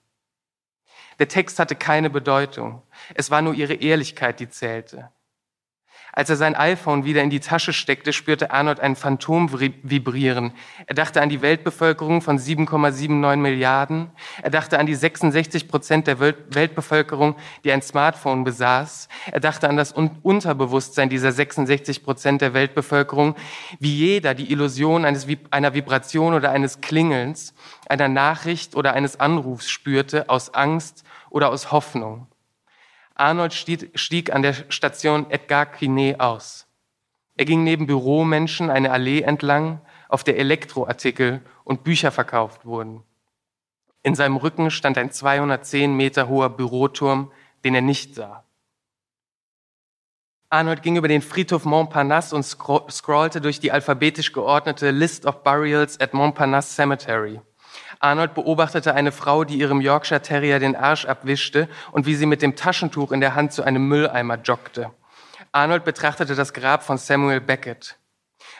Der 1.19 1.27
Text 1.27 1.59
hatte 1.59 1.75
keine 1.75 2.09
Bedeutung. 2.09 2.81
Es 3.13 3.29
war 3.29 3.41
nur 3.41 3.53
ihre 3.53 3.73
Ehrlichkeit, 3.73 4.39
die 4.39 4.47
zählte. 4.47 5.11
Als 6.15 6.29
er 6.29 6.35
sein 6.35 6.55
iPhone 6.55 7.05
wieder 7.05 7.23
in 7.23 7.31
die 7.31 7.39
Tasche 7.39 7.73
steckte, 7.73 8.13
spürte 8.13 8.51
Arnold 8.51 8.79
ein 8.79 8.95
Phantom 8.95 9.51
vibrieren. 9.51 10.53
Er 10.85 10.93
dachte 10.93 11.23
an 11.23 11.29
die 11.29 11.41
Weltbevölkerung 11.41 12.21
von 12.21 12.37
7,79 12.37 13.37
Milliarden. 13.37 14.11
Er 14.43 14.51
dachte 14.51 14.77
an 14.77 14.85
die 14.85 14.93
66 14.93 15.67
Prozent 15.67 16.05
der 16.05 16.19
Weltbevölkerung, 16.19 17.35
die 17.63 17.71
ein 17.71 17.81
Smartphone 17.81 18.43
besaß. 18.43 19.07
Er 19.31 19.39
dachte 19.39 19.67
an 19.67 19.75
das 19.75 19.91
Unterbewusstsein 19.91 21.09
dieser 21.09 21.31
66 21.31 22.03
Prozent 22.03 22.41
der 22.41 22.53
Weltbevölkerung, 22.53 23.35
wie 23.79 23.95
jeder 23.95 24.35
die 24.35 24.51
Illusion 24.51 25.05
eines, 25.05 25.25
einer 25.49 25.73
Vibration 25.73 26.35
oder 26.35 26.51
eines 26.51 26.79
Klingelns, 26.79 27.55
einer 27.89 28.07
Nachricht 28.07 28.75
oder 28.75 28.93
eines 28.93 29.19
Anrufs 29.19 29.67
spürte, 29.67 30.29
aus 30.29 30.53
Angst 30.53 31.03
oder 31.31 31.49
aus 31.49 31.71
Hoffnung. 31.71 32.27
Arnold 33.23 33.53
stieg, 33.53 34.33
an 34.33 34.41
der 34.41 34.53
Station 34.67 35.31
Edgar 35.31 35.65
Quinet 35.65 36.19
aus. 36.19 36.67
Er 37.37 37.45
ging 37.45 37.63
neben 37.63 37.87
Büromenschen 37.87 38.69
eine 38.69 38.91
Allee 38.91 39.21
entlang, 39.21 39.79
auf 40.09 40.25
der 40.25 40.37
Elektroartikel 40.37 41.41
und 41.63 41.85
Bücher 41.85 42.11
verkauft 42.11 42.65
wurden. 42.65 43.01
In 44.03 44.13
seinem 44.13 44.35
Rücken 44.35 44.69
stand 44.71 44.97
ein 44.97 45.09
210 45.09 45.95
Meter 45.95 46.27
hoher 46.27 46.49
Büroturm, 46.49 47.31
den 47.63 47.75
er 47.75 47.81
nicht 47.81 48.13
sah. 48.13 48.43
Arnold 50.49 50.83
ging 50.83 50.97
über 50.97 51.07
den 51.07 51.21
Friedhof 51.21 51.63
Montparnasse 51.63 52.35
und 52.35 52.43
scrollte 52.43 53.39
durch 53.39 53.61
die 53.61 53.71
alphabetisch 53.71 54.33
geordnete 54.33 54.91
List 54.91 55.25
of 55.25 55.43
Burials 55.43 55.97
at 56.01 56.13
Montparnasse 56.13 56.75
Cemetery. 56.75 57.39
Arnold 58.03 58.33
beobachtete 58.33 58.95
eine 58.95 59.13
Frau, 59.13 59.45
die 59.45 59.57
ihrem 59.57 59.79
Yorkshire 59.79 60.21
Terrier 60.21 60.59
den 60.59 60.75
Arsch 60.75 61.05
abwischte 61.05 61.69
und 61.93 62.05
wie 62.05 62.15
sie 62.15 62.25
mit 62.25 62.41
dem 62.41 62.57
Taschentuch 62.57 63.13
in 63.13 63.21
der 63.21 63.33
Hand 63.33 63.53
zu 63.53 63.63
einem 63.63 63.87
Mülleimer 63.87 64.35
joggte. 64.35 64.91
Arnold 65.53 65.85
betrachtete 65.85 66.35
das 66.35 66.53
Grab 66.53 66.83
von 66.83 66.97
Samuel 66.97 67.39
Beckett. 67.39 67.97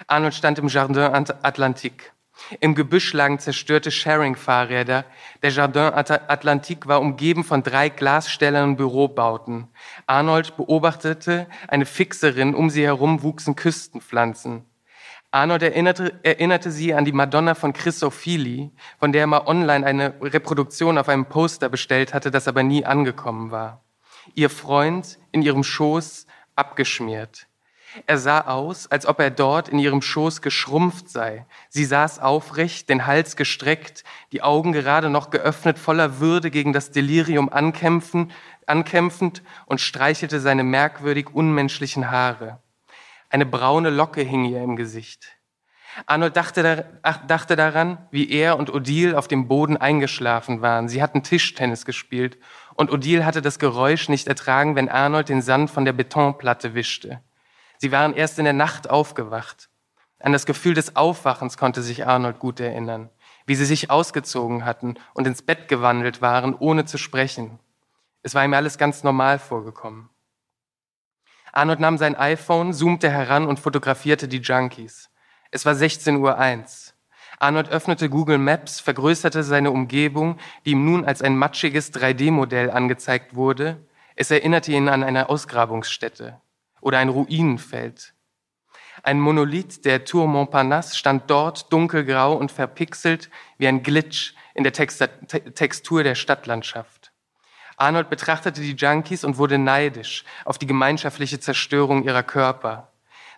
Arnold 0.07 0.33
stand 0.33 0.59
im 0.59 0.69
Jardin 0.69 0.97
Atlantique. 1.41 2.13
Im 2.61 2.73
Gebüsch 2.73 3.11
lagen 3.11 3.37
zerstörte 3.37 3.91
Sharing-Fahrräder. 3.91 5.03
Der 5.41 5.49
Jardin 5.49 5.91
Atlantique 5.93 6.87
war 6.87 7.01
umgeben 7.01 7.43
von 7.43 7.63
drei 7.63 7.89
glasstellenden 7.89 8.77
Bürobauten. 8.77 9.67
Arnold 10.07 10.55
beobachtete 10.55 11.47
eine 11.67 11.85
Fixerin, 11.85 12.55
um 12.55 12.69
sie 12.69 12.85
herum 12.85 13.23
wuchsen 13.23 13.57
Küstenpflanzen. 13.57 14.65
Arnold 15.33 15.63
erinnerte, 15.63 16.19
erinnerte 16.21 16.69
sie 16.69 16.93
an 16.93 17.05
die 17.05 17.11
Madonna 17.11 17.55
von 17.55 17.73
Chrysophilie, 17.73 18.69
von 18.99 19.11
der 19.11 19.21
er 19.21 19.27
mal 19.27 19.47
online 19.47 19.83
eine 19.83 20.13
Reproduktion 20.21 20.99
auf 20.99 21.09
einem 21.09 21.25
Poster 21.25 21.69
bestellt 21.69 22.13
hatte, 22.13 22.29
das 22.29 22.47
aber 22.47 22.61
nie 22.61 22.85
angekommen 22.85 23.49
war. 23.49 23.83
Ihr 24.35 24.51
Freund 24.51 25.17
in 25.31 25.41
ihrem 25.41 25.63
Schoß 25.63 26.27
abgeschmiert. 26.55 27.47
Er 28.05 28.19
sah 28.19 28.41
aus, 28.41 28.85
als 28.91 29.07
ob 29.07 29.19
er 29.19 29.31
dort 29.31 29.69
in 29.69 29.79
ihrem 29.79 30.03
Schoß 30.03 30.43
geschrumpft 30.43 31.09
sei. 31.09 31.47
Sie 31.67 31.85
saß 31.85 32.19
aufrecht, 32.19 32.89
den 32.89 33.07
Hals 33.07 33.35
gestreckt, 33.35 34.03
die 34.33 34.43
Augen 34.43 34.71
gerade 34.71 35.09
noch 35.09 35.31
geöffnet, 35.31 35.79
voller 35.79 36.19
Würde 36.19 36.51
gegen 36.51 36.73
das 36.73 36.91
Delirium 36.91 37.49
ankämpfen, 37.49 38.31
ankämpfend 38.67 39.41
und 39.65 39.81
streichelte 39.81 40.39
seine 40.39 40.63
merkwürdig 40.63 41.33
unmenschlichen 41.33 42.11
Haare. 42.11 42.62
Eine 43.33 43.47
braune 43.47 43.89
Locke 43.89 44.21
hing 44.21 44.45
ihr 44.45 44.61
im 44.61 44.75
Gesicht. 44.75 45.25
Arnold 46.05 46.37
dachte, 46.37 47.01
dachte 47.25 47.55
daran, 47.55 47.97
wie 48.11 48.29
er 48.29 48.59
und 48.59 48.71
Odile 48.71 49.17
auf 49.17 49.27
dem 49.27 49.47
Boden 49.47 49.75
eingeschlafen 49.75 50.61
waren. 50.61 50.87
Sie 50.87 51.01
hatten 51.01 51.23
Tischtennis 51.23 51.83
gespielt 51.83 52.37
und 52.75 52.91
Odile 52.91 53.25
hatte 53.25 53.41
das 53.41 53.57
Geräusch 53.57 54.07
nicht 54.07 54.27
ertragen, 54.27 54.75
wenn 54.75 54.87
Arnold 54.87 55.29
den 55.29 55.41
Sand 55.41 55.71
von 55.71 55.83
der 55.83 55.93
Betonplatte 55.93 56.75
wischte. 56.75 57.21
Sie 57.79 57.91
waren 57.91 58.13
erst 58.13 58.37
in 58.37 58.45
der 58.45 58.53
Nacht 58.53 58.91
aufgewacht. 58.91 59.71
An 60.19 60.31
das 60.31 60.45
Gefühl 60.45 60.75
des 60.75 60.95
Aufwachens 60.95 61.57
konnte 61.57 61.81
sich 61.81 62.05
Arnold 62.05 62.37
gut 62.37 62.59
erinnern, 62.59 63.09
wie 63.47 63.55
sie 63.55 63.65
sich 63.65 63.89
ausgezogen 63.89 64.63
hatten 64.63 64.93
und 65.15 65.25
ins 65.25 65.41
Bett 65.41 65.67
gewandelt 65.67 66.21
waren, 66.21 66.53
ohne 66.53 66.85
zu 66.85 66.99
sprechen. 66.99 67.57
Es 68.21 68.35
war 68.35 68.45
ihm 68.45 68.53
alles 68.53 68.77
ganz 68.77 69.03
normal 69.03 69.39
vorgekommen. 69.39 70.11
Arnold 71.53 71.79
nahm 71.79 71.97
sein 71.99 72.15
iPhone, 72.15 72.73
zoomte 72.73 73.09
heran 73.09 73.45
und 73.45 73.59
fotografierte 73.59 74.27
die 74.27 74.39
Junkies. 74.39 75.11
Es 75.51 75.65
war 75.65 75.73
16.01 75.73 76.17
Uhr. 76.19 76.37
Arnold 77.39 77.69
öffnete 77.69 78.09
Google 78.09 78.39
Maps, 78.39 78.79
vergrößerte 78.79 79.43
seine 79.43 79.69
Umgebung, 79.69 80.39
die 80.65 80.71
ihm 80.71 80.83
nun 80.83 81.05
als 81.05 81.21
ein 81.21 81.37
matschiges 81.37 81.93
3D-Modell 81.93 82.71
angezeigt 82.71 83.35
wurde. 83.35 83.85
Es 84.15 84.31
erinnerte 84.31 84.71
ihn 84.71 84.89
an 84.89 85.03
eine 85.03 85.29
Ausgrabungsstätte 85.29 86.41
oder 86.81 86.97
ein 86.97 87.09
Ruinenfeld. 87.09 88.15
Ein 89.03 89.19
Monolith 89.19 89.85
der 89.85 90.05
Tour 90.05 90.27
Montparnasse 90.27 90.95
stand 90.95 91.29
dort 91.29 91.71
dunkelgrau 91.71 92.35
und 92.35 92.51
verpixelt 92.51 93.29
wie 93.59 93.67
ein 93.67 93.83
Glitch 93.83 94.33
in 94.55 94.63
der 94.63 94.73
Textur 94.73 96.03
der 96.03 96.15
Stadtlandschaft. 96.15 97.12
Arnold 97.77 98.09
betrachtete 98.09 98.61
die 98.61 98.75
Junkies 98.75 99.23
und 99.23 99.37
wurde 99.37 99.57
neidisch 99.57 100.23
auf 100.45 100.57
die 100.57 100.67
gemeinschaftliche 100.67 101.39
Zerstörung 101.39 102.03
ihrer 102.03 102.23
Körper. 102.23 102.89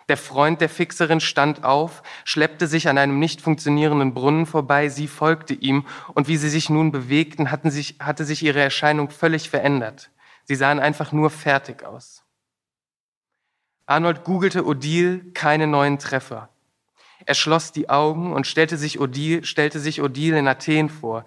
Der 0.08 0.16
Freund 0.16 0.60
der 0.60 0.68
Fixerin 0.68 1.20
stand 1.20 1.64
auf, 1.64 2.02
schleppte 2.24 2.68
sich 2.68 2.88
an 2.88 2.96
einem 2.96 3.18
nicht 3.18 3.40
funktionierenden 3.40 4.14
Brunnen 4.14 4.46
vorbei, 4.46 4.88
sie 4.88 5.08
folgte 5.08 5.54
ihm, 5.54 5.84
und 6.14 6.28
wie 6.28 6.36
sie 6.36 6.48
sich 6.48 6.70
nun 6.70 6.92
bewegten, 6.92 7.50
hatten 7.50 7.70
sich, 7.70 7.96
hatte 7.98 8.24
sich 8.24 8.44
ihre 8.44 8.60
Erscheinung 8.60 9.10
völlig 9.10 9.50
verändert. 9.50 10.10
Sie 10.44 10.54
sahen 10.54 10.78
einfach 10.78 11.10
nur 11.10 11.30
fertig 11.30 11.84
aus. 11.84 12.22
Arnold 13.86 14.22
googelte 14.22 14.64
Odile 14.64 15.24
keine 15.32 15.66
neuen 15.66 15.98
Treffer. 15.98 16.50
Er 17.24 17.34
schloss 17.34 17.72
die 17.72 17.88
Augen 17.88 18.32
und 18.32 18.46
stellte 18.46 18.76
sich 18.76 19.00
Odile, 19.00 19.44
stellte 19.44 19.80
sich 19.80 20.02
Odile 20.02 20.38
in 20.38 20.46
Athen 20.46 20.88
vor. 20.88 21.24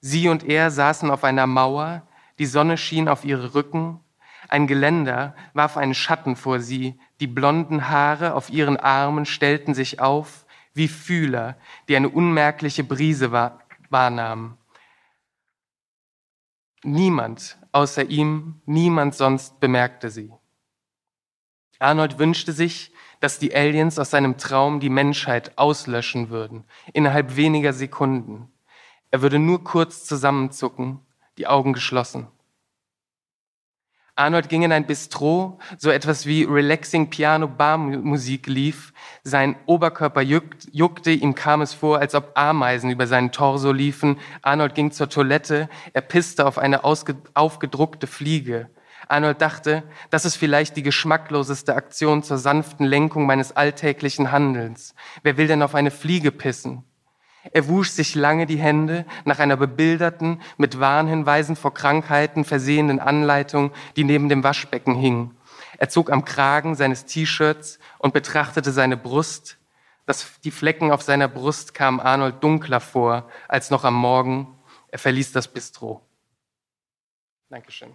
Sie 0.00 0.28
und 0.28 0.44
er 0.44 0.72
saßen 0.72 1.10
auf 1.10 1.22
einer 1.22 1.46
Mauer, 1.46 2.02
die 2.38 2.46
Sonne 2.46 2.76
schien 2.76 3.08
auf 3.08 3.24
ihre 3.24 3.54
Rücken, 3.54 4.00
ein 4.48 4.66
Geländer 4.66 5.34
warf 5.54 5.76
einen 5.76 5.94
Schatten 5.94 6.36
vor 6.36 6.60
sie, 6.60 6.98
die 7.20 7.26
blonden 7.26 7.88
Haare 7.88 8.34
auf 8.34 8.50
ihren 8.50 8.76
Armen 8.76 9.26
stellten 9.26 9.74
sich 9.74 10.00
auf 10.00 10.46
wie 10.72 10.88
Fühler, 10.88 11.56
die 11.88 11.96
eine 11.96 12.08
unmerkliche 12.08 12.84
Brise 12.84 13.32
wahrnahmen. 13.32 14.58
Niemand 16.82 17.58
außer 17.72 18.04
ihm, 18.04 18.60
niemand 18.66 19.14
sonst 19.14 19.58
bemerkte 19.58 20.10
sie. 20.10 20.32
Arnold 21.78 22.18
wünschte 22.18 22.52
sich, 22.52 22.92
dass 23.20 23.38
die 23.38 23.54
Aliens 23.54 23.98
aus 23.98 24.10
seinem 24.10 24.38
Traum 24.38 24.80
die 24.80 24.90
Menschheit 24.90 25.56
auslöschen 25.58 26.28
würden, 26.30 26.64
innerhalb 26.92 27.36
weniger 27.36 27.72
Sekunden. 27.72 28.52
Er 29.10 29.22
würde 29.22 29.38
nur 29.38 29.64
kurz 29.64 30.04
zusammenzucken 30.04 31.05
die 31.38 31.46
Augen 31.46 31.72
geschlossen. 31.72 32.28
Arnold 34.18 34.48
ging 34.48 34.62
in 34.62 34.72
ein 34.72 34.86
Bistro, 34.86 35.58
so 35.76 35.90
etwas 35.90 36.24
wie 36.24 36.44
relaxing 36.44 37.10
Piano-Bar-Musik 37.10 38.46
lief. 38.46 38.94
Sein 39.24 39.56
Oberkörper 39.66 40.22
juckt, 40.22 40.68
juckte, 40.72 41.10
ihm 41.10 41.34
kam 41.34 41.60
es 41.60 41.74
vor, 41.74 41.98
als 41.98 42.14
ob 42.14 42.32
Ameisen 42.34 42.88
über 42.88 43.06
seinen 43.06 43.30
Torso 43.30 43.72
liefen. 43.72 44.18
Arnold 44.40 44.74
ging 44.74 44.90
zur 44.90 45.10
Toilette, 45.10 45.68
er 45.92 46.00
pisste 46.00 46.46
auf 46.46 46.56
eine 46.56 46.82
aufgedruckte 46.84 48.06
Fliege. 48.06 48.70
Arnold 49.06 49.42
dachte, 49.42 49.82
das 50.08 50.24
ist 50.24 50.36
vielleicht 50.36 50.78
die 50.78 50.82
geschmackloseste 50.82 51.74
Aktion 51.74 52.22
zur 52.22 52.38
sanften 52.38 52.86
Lenkung 52.86 53.26
meines 53.26 53.54
alltäglichen 53.54 54.32
Handelns. 54.32 54.94
Wer 55.22 55.36
will 55.36 55.46
denn 55.46 55.62
auf 55.62 55.74
eine 55.74 55.90
Fliege 55.90 56.32
pissen? 56.32 56.84
Er 57.52 57.68
wusch 57.68 57.90
sich 57.90 58.14
lange 58.14 58.46
die 58.46 58.58
Hände 58.58 59.04
nach 59.24 59.38
einer 59.38 59.56
bebilderten, 59.56 60.40
mit 60.56 60.80
Warnhinweisen 60.80 61.56
vor 61.56 61.74
Krankheiten 61.74 62.44
versehenen 62.44 63.00
Anleitung, 63.00 63.72
die 63.96 64.04
neben 64.04 64.28
dem 64.28 64.44
Waschbecken 64.44 64.94
hing. 64.94 65.32
Er 65.78 65.88
zog 65.88 66.10
am 66.10 66.24
Kragen 66.24 66.74
seines 66.74 67.04
T-Shirts 67.04 67.78
und 67.98 68.14
betrachtete 68.14 68.72
seine 68.72 68.96
Brust. 68.96 69.58
Das, 70.06 70.40
die 70.44 70.50
Flecken 70.50 70.90
auf 70.90 71.02
seiner 71.02 71.28
Brust 71.28 71.74
kamen 71.74 72.00
Arnold 72.00 72.42
dunkler 72.42 72.80
vor 72.80 73.28
als 73.48 73.70
noch 73.70 73.84
am 73.84 73.94
Morgen. 73.94 74.56
Er 74.88 74.98
verließ 74.98 75.32
das 75.32 75.48
Bistro. 75.48 76.00
Dankeschön. 77.50 77.92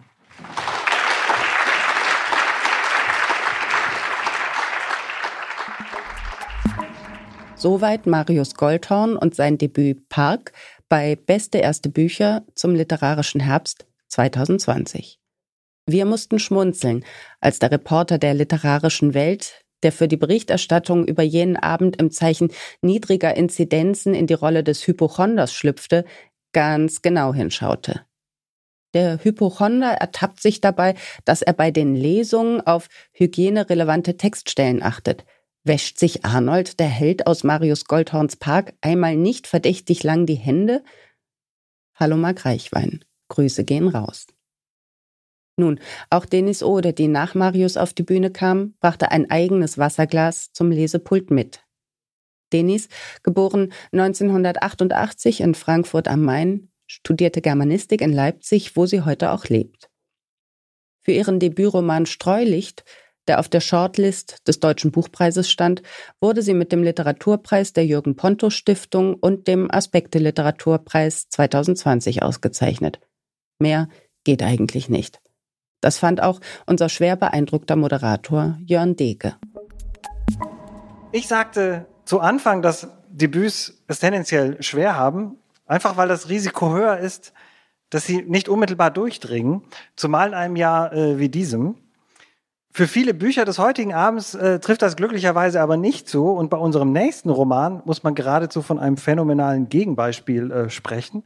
Soweit 7.62 8.08
Marius 8.08 8.56
Goldhorn 8.56 9.16
und 9.16 9.36
sein 9.36 9.60
Debüt 9.60 10.10
Park 10.10 10.52
bei 10.90 11.16
Beste 11.16 11.60
erste 11.60 11.90
Bücher 11.90 12.44
zum 12.56 12.74
literarischen 12.74 13.40
Herbst 13.40 13.86
2020. 14.08 15.20
Wir 15.86 16.06
mussten 16.06 16.40
schmunzeln, 16.40 17.06
als 17.40 17.60
der 17.60 17.70
Reporter 17.70 18.18
der 18.18 18.34
literarischen 18.34 19.14
Welt, 19.14 19.64
der 19.84 19.92
für 19.92 20.08
die 20.08 20.18
Berichterstattung 20.18 21.06
über 21.06 21.22
jenen 21.22 21.56
Abend 21.56 21.98
im 21.98 22.10
Zeichen 22.10 22.52
niedriger 22.82 23.38
Inzidenzen 23.38 24.16
in 24.16 24.26
die 24.26 24.34
Rolle 24.34 24.64
des 24.64 24.88
Hypochonders 24.88 25.54
schlüpfte, 25.54 26.04
ganz 26.54 27.04
genau 27.04 27.32
hinschaute. 27.32 28.02
Der 28.96 29.24
Hypochonder 29.24 29.92
ertappt 29.92 30.42
sich 30.42 30.62
dabei, 30.62 30.96
dass 31.26 31.44
er 31.44 31.54
bei 31.54 31.70
den 31.70 31.96
Lesungen 31.96 32.60
auf 32.62 32.88
hygienerelevante 33.12 34.18
Textstellen 34.18 34.82
achtet. 34.82 35.26
Wäscht 35.64 36.00
sich 36.00 36.26
Arnold, 36.26 36.80
der 36.80 36.88
Held 36.88 37.28
aus 37.28 37.44
Marius 37.44 37.86
Goldhorns 37.86 38.36
Park, 38.36 38.74
einmal 38.82 39.16
nicht 39.16 39.46
verdächtig 39.46 40.02
lang 40.02 40.26
die 40.26 40.36
Hände? 40.36 40.84
Hallo 41.94 42.18
Mark 42.18 42.46
Reichwein. 42.46 43.06
Grüße 43.30 43.64
gehen 43.64 43.88
raus. 43.88 44.26
Nun, 45.58 45.80
auch 46.10 46.26
Denis 46.26 46.64
Ode, 46.64 46.94
die 46.94 47.08
nach 47.08 47.36
Marius 47.36 47.78
auf 47.78 47.94
die 47.94 48.02
Bühne 48.02 48.32
kam, 48.32 48.74
brachte 48.80 49.12
ein 49.12 49.30
eigenes 49.30 49.78
Wasserglas 49.78 50.52
zum 50.52 50.72
Lesepult 50.72 51.30
mit. 51.30 51.64
Denis, 52.52 52.90
geboren 53.22 53.72
1988 53.92 55.42
in 55.42 55.54
Frankfurt 55.54 56.08
am 56.08 56.24
Main, 56.24 56.72
studierte 56.88 57.42
Germanistik 57.42 58.02
in 58.02 58.12
Leipzig, 58.12 58.76
wo 58.76 58.88
sie 58.88 59.02
heute 59.02 59.32
auch 59.32 59.46
lebt. 59.46 59.92
Für 61.04 61.12
ihren 61.12 61.40
Debütroman 61.40 62.08
Streulicht, 62.08 62.84
der 63.28 63.40
auf 63.40 63.50
der 63.50 63.62
Shortlist 63.62 64.48
des 64.48 64.60
Deutschen 64.60 64.92
Buchpreises 64.92 65.50
stand, 65.50 65.82
wurde 66.20 66.42
sie 66.42 66.54
mit 66.54 66.72
dem 66.72 66.84
Literaturpreis 66.84 67.74
der 67.74 67.86
Jürgen 67.86 68.16
Ponto 68.16 68.50
Stiftung 68.50 69.16
und 69.16 69.48
dem 69.48 69.70
Aspekte 69.72 70.20
Literaturpreis 70.20 71.30
2020 71.30 72.24
ausgezeichnet. 72.24 73.00
Mehr 73.60 73.88
geht 74.24 74.44
eigentlich 74.44 74.90
nicht. 74.90 75.22
Das 75.82 75.98
fand 75.98 76.22
auch 76.22 76.40
unser 76.66 76.90
schwer 76.90 77.16
beeindruckter 77.16 77.76
Moderator 77.76 78.58
Jörn 78.66 78.96
Deke. 78.96 79.36
Ich 81.12 81.28
sagte 81.28 81.88
zu 82.06 82.20
Anfang, 82.20 82.62
dass 82.62 82.88
Debüts 83.10 83.84
es 83.88 84.00
tendenziell 84.00 84.62
schwer 84.64 84.96
haben, 84.96 85.38
einfach 85.66 85.98
weil 85.98 86.08
das 86.08 86.30
Risiko 86.30 86.72
höher 86.72 86.98
ist, 86.98 87.34
dass 87.90 88.06
sie 88.06 88.22
nicht 88.22 88.48
unmittelbar 88.48 88.92
durchdringen, 88.92 89.64
zumal 89.96 90.30
in 90.30 90.34
einem 90.34 90.56
Jahr 90.56 90.94
äh, 90.94 91.20
wie 91.20 91.30
diesem. 91.30 91.76
Für 92.74 92.88
viele 92.88 93.14
Bücher 93.14 93.44
des 93.44 93.60
heutigen 93.60 93.94
Abends 93.94 94.34
äh, 94.34 94.60
trifft 94.60 94.82
das 94.82 94.96
glücklicherweise 94.96 95.60
aber 95.60 95.76
nicht 95.76 96.08
zu. 96.08 96.28
Und 96.28 96.50
bei 96.50 96.58
unserem 96.58 96.94
nächsten 96.94 97.30
Roman 97.30 97.82
muss 97.84 98.04
man 98.04 98.16
geradezu 98.16 98.62
von 98.62 98.80
einem 98.80 98.96
phänomenalen 98.96 99.68
Gegenbeispiel 99.68 100.52
äh, 100.52 100.70
sprechen. 100.70 101.24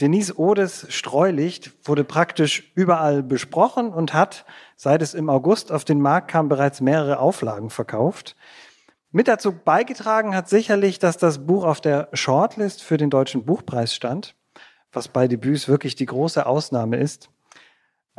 Denise 0.00 0.38
Odes 0.38 0.86
Streulicht 0.90 1.72
wurde 1.82 2.04
praktisch 2.04 2.70
überall 2.76 3.24
besprochen 3.24 3.88
und 3.88 4.14
hat, 4.14 4.44
seit 4.76 5.02
es 5.02 5.14
im 5.14 5.28
August 5.28 5.72
auf 5.72 5.84
den 5.84 6.00
Markt 6.00 6.30
kam, 6.30 6.48
bereits 6.48 6.80
mehrere 6.80 7.18
Auflagen 7.18 7.70
verkauft. 7.70 8.36
Mit 9.10 9.26
dazu 9.26 9.50
beigetragen 9.50 10.36
hat 10.36 10.48
sicherlich, 10.48 11.00
dass 11.00 11.16
das 11.16 11.46
Buch 11.46 11.64
auf 11.64 11.80
der 11.80 12.08
Shortlist 12.12 12.84
für 12.84 12.98
den 12.98 13.10
Deutschen 13.10 13.44
Buchpreis 13.44 13.92
stand, 13.92 14.36
was 14.92 15.08
bei 15.08 15.26
Debüts 15.26 15.66
wirklich 15.66 15.96
die 15.96 16.06
große 16.06 16.46
Ausnahme 16.46 16.98
ist. 16.98 17.30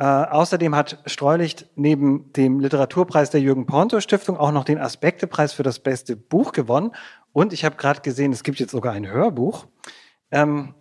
Äh, 0.00 0.04
außerdem 0.04 0.74
hat 0.74 0.98
Streulicht 1.04 1.66
neben 1.76 2.32
dem 2.32 2.58
Literaturpreis 2.58 3.28
der 3.30 3.40
Jürgen 3.40 3.66
Ponto 3.66 4.00
Stiftung 4.00 4.38
auch 4.38 4.50
noch 4.50 4.64
den 4.64 4.78
Aspektepreis 4.78 5.52
für 5.52 5.62
das 5.62 5.78
beste 5.78 6.16
Buch 6.16 6.52
gewonnen. 6.52 6.92
Und 7.32 7.52
ich 7.52 7.64
habe 7.64 7.76
gerade 7.76 8.00
gesehen, 8.00 8.32
es 8.32 8.42
gibt 8.42 8.58
jetzt 8.58 8.72
sogar 8.72 8.94
ein 8.94 9.06
Hörbuch. 9.06 9.66
Ähm, 10.30 10.74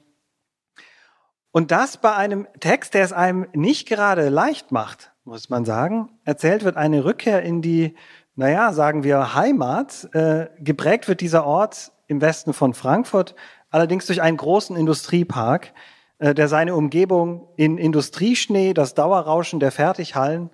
und 1.51 1.71
das 1.71 1.97
bei 1.97 2.15
einem 2.15 2.47
Text, 2.61 2.93
der 2.93 3.03
es 3.03 3.13
einem 3.13 3.45
nicht 3.53 3.87
gerade 3.87 4.29
leicht 4.29 4.71
macht, 4.71 5.11
muss 5.25 5.49
man 5.49 5.65
sagen. 5.65 6.09
Erzählt 6.23 6.63
wird 6.63 6.77
eine 6.77 7.03
Rückkehr 7.03 7.43
in 7.43 7.61
die 7.61 7.95
naja, 8.39 8.71
sagen 8.71 9.03
wir 9.03 9.35
Heimat. 9.35 10.07
Äh, 10.13 10.47
geprägt 10.59 11.09
wird 11.09 11.19
dieser 11.19 11.45
Ort 11.45 11.91
im 12.07 12.21
Westen 12.21 12.53
von 12.53 12.73
Frankfurt 12.73 13.35
allerdings 13.69 14.05
durch 14.05 14.21
einen 14.21 14.37
großen 14.37 14.77
Industriepark, 14.77 15.73
der 16.19 16.47
seine 16.47 16.75
Umgebung 16.75 17.47
in 17.55 17.77
Industrieschnee, 17.77 18.73
das 18.73 18.93
Dauerrauschen 18.93 19.59
der 19.59 19.71
Fertighallen 19.71 20.49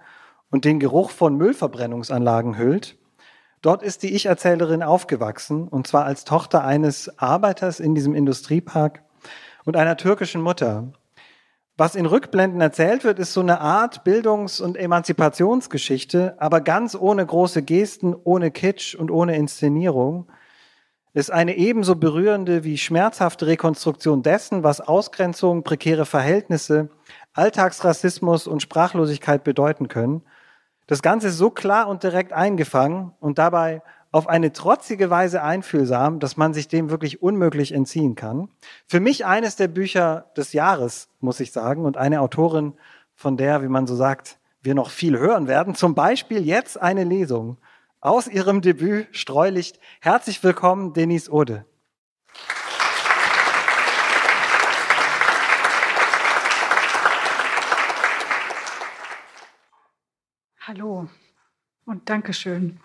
und 0.52 0.64
den 0.64 0.80
Geruch 0.80 1.10
von 1.10 1.36
Müllverbrennungsanlagen 1.36 2.58
hüllt. 2.58 2.98
Dort 3.62 3.82
ist 3.82 4.04
die 4.04 4.14
Ich-Erzählerin 4.14 4.84
aufgewachsen, 4.84 5.68
und 5.68 5.88
zwar 5.88 6.06
als 6.06 6.24
Tochter 6.24 6.64
eines 6.64 7.18
Arbeiters 7.18 7.80
in 7.80 7.96
diesem 7.96 8.14
Industriepark 8.14 9.02
und 9.66 9.76
einer 9.76 9.98
türkischen 9.98 10.42
Mutter. 10.42 10.94
Was 11.78 11.96
in 11.96 12.06
Rückblenden 12.06 12.62
erzählt 12.62 13.04
wird, 13.04 13.20
ist 13.20 13.34
so 13.34 13.42
eine 13.42 13.60
Art 13.60 14.04
Bildungs- 14.04 14.62
und 14.62 14.78
Emanzipationsgeschichte, 14.78 16.36
aber 16.40 16.62
ganz 16.62 16.96
ohne 16.96 17.26
große 17.26 17.64
Gesten, 17.64 18.16
ohne 18.24 18.52
Kitsch 18.52 18.96
und 18.96 19.12
ohne 19.12 19.36
Inszenierung. 19.36 20.28
Ist 21.16 21.32
eine 21.32 21.56
ebenso 21.56 21.96
berührende 21.96 22.66
wie 22.66 22.78
schmerzhafte 22.78 23.48
Rekonstruktion 23.48 24.22
dessen, 24.22 24.64
was 24.64 24.82
Ausgrenzung, 24.82 25.64
prekäre 25.64 26.06
Verhältnisse, 26.06 26.90
Alltagsrassismus 27.32 28.48
und 28.48 28.62
Sprachlosigkeit 28.62 29.46
bedeuten 29.46 29.88
können. 29.88 30.24
Das 30.88 31.02
Ganze 31.02 31.30
ist 31.30 31.38
so 31.38 31.52
klar 31.52 31.88
und 31.88 32.04
direkt 32.04 32.34
eingefangen 32.34 33.14
und 33.22 33.38
dabei 33.38 33.82
auf 34.12 34.28
eine 34.28 34.52
trotzige 34.52 35.10
Weise 35.10 35.42
einfühlsam, 35.42 36.20
dass 36.20 36.36
man 36.36 36.54
sich 36.54 36.68
dem 36.68 36.90
wirklich 36.90 37.22
unmöglich 37.22 37.72
entziehen 37.72 38.16
kann. 38.16 38.50
Für 38.86 39.00
mich 39.00 39.26
eines 39.26 39.56
der 39.56 39.70
Bücher 39.70 40.26
des 40.36 40.52
Jahres, 40.52 41.08
muss 41.22 41.40
ich 41.40 41.54
sagen, 41.54 41.86
und 41.86 41.96
eine 41.96 42.20
Autorin, 42.20 42.74
von 43.14 43.38
der, 43.38 43.64
wie 43.64 43.70
man 43.70 43.88
so 43.88 43.96
sagt, 43.96 44.38
wir 44.62 44.76
noch 44.76 44.90
viel 44.90 45.18
hören 45.18 45.48
werden. 45.48 45.76
Zum 45.76 45.96
Beispiel 45.96 46.46
jetzt 46.46 46.82
eine 46.82 47.06
Lesung 47.06 47.58
aus 48.06 48.28
ihrem 48.28 48.62
Debüt 48.62 49.08
Streulicht. 49.12 49.80
Herzlich 50.00 50.44
willkommen, 50.44 50.94
Denise 50.94 51.32
Ode. 51.32 51.66
Hallo 60.60 61.10
und 61.86 62.08
Dankeschön. 62.08 62.80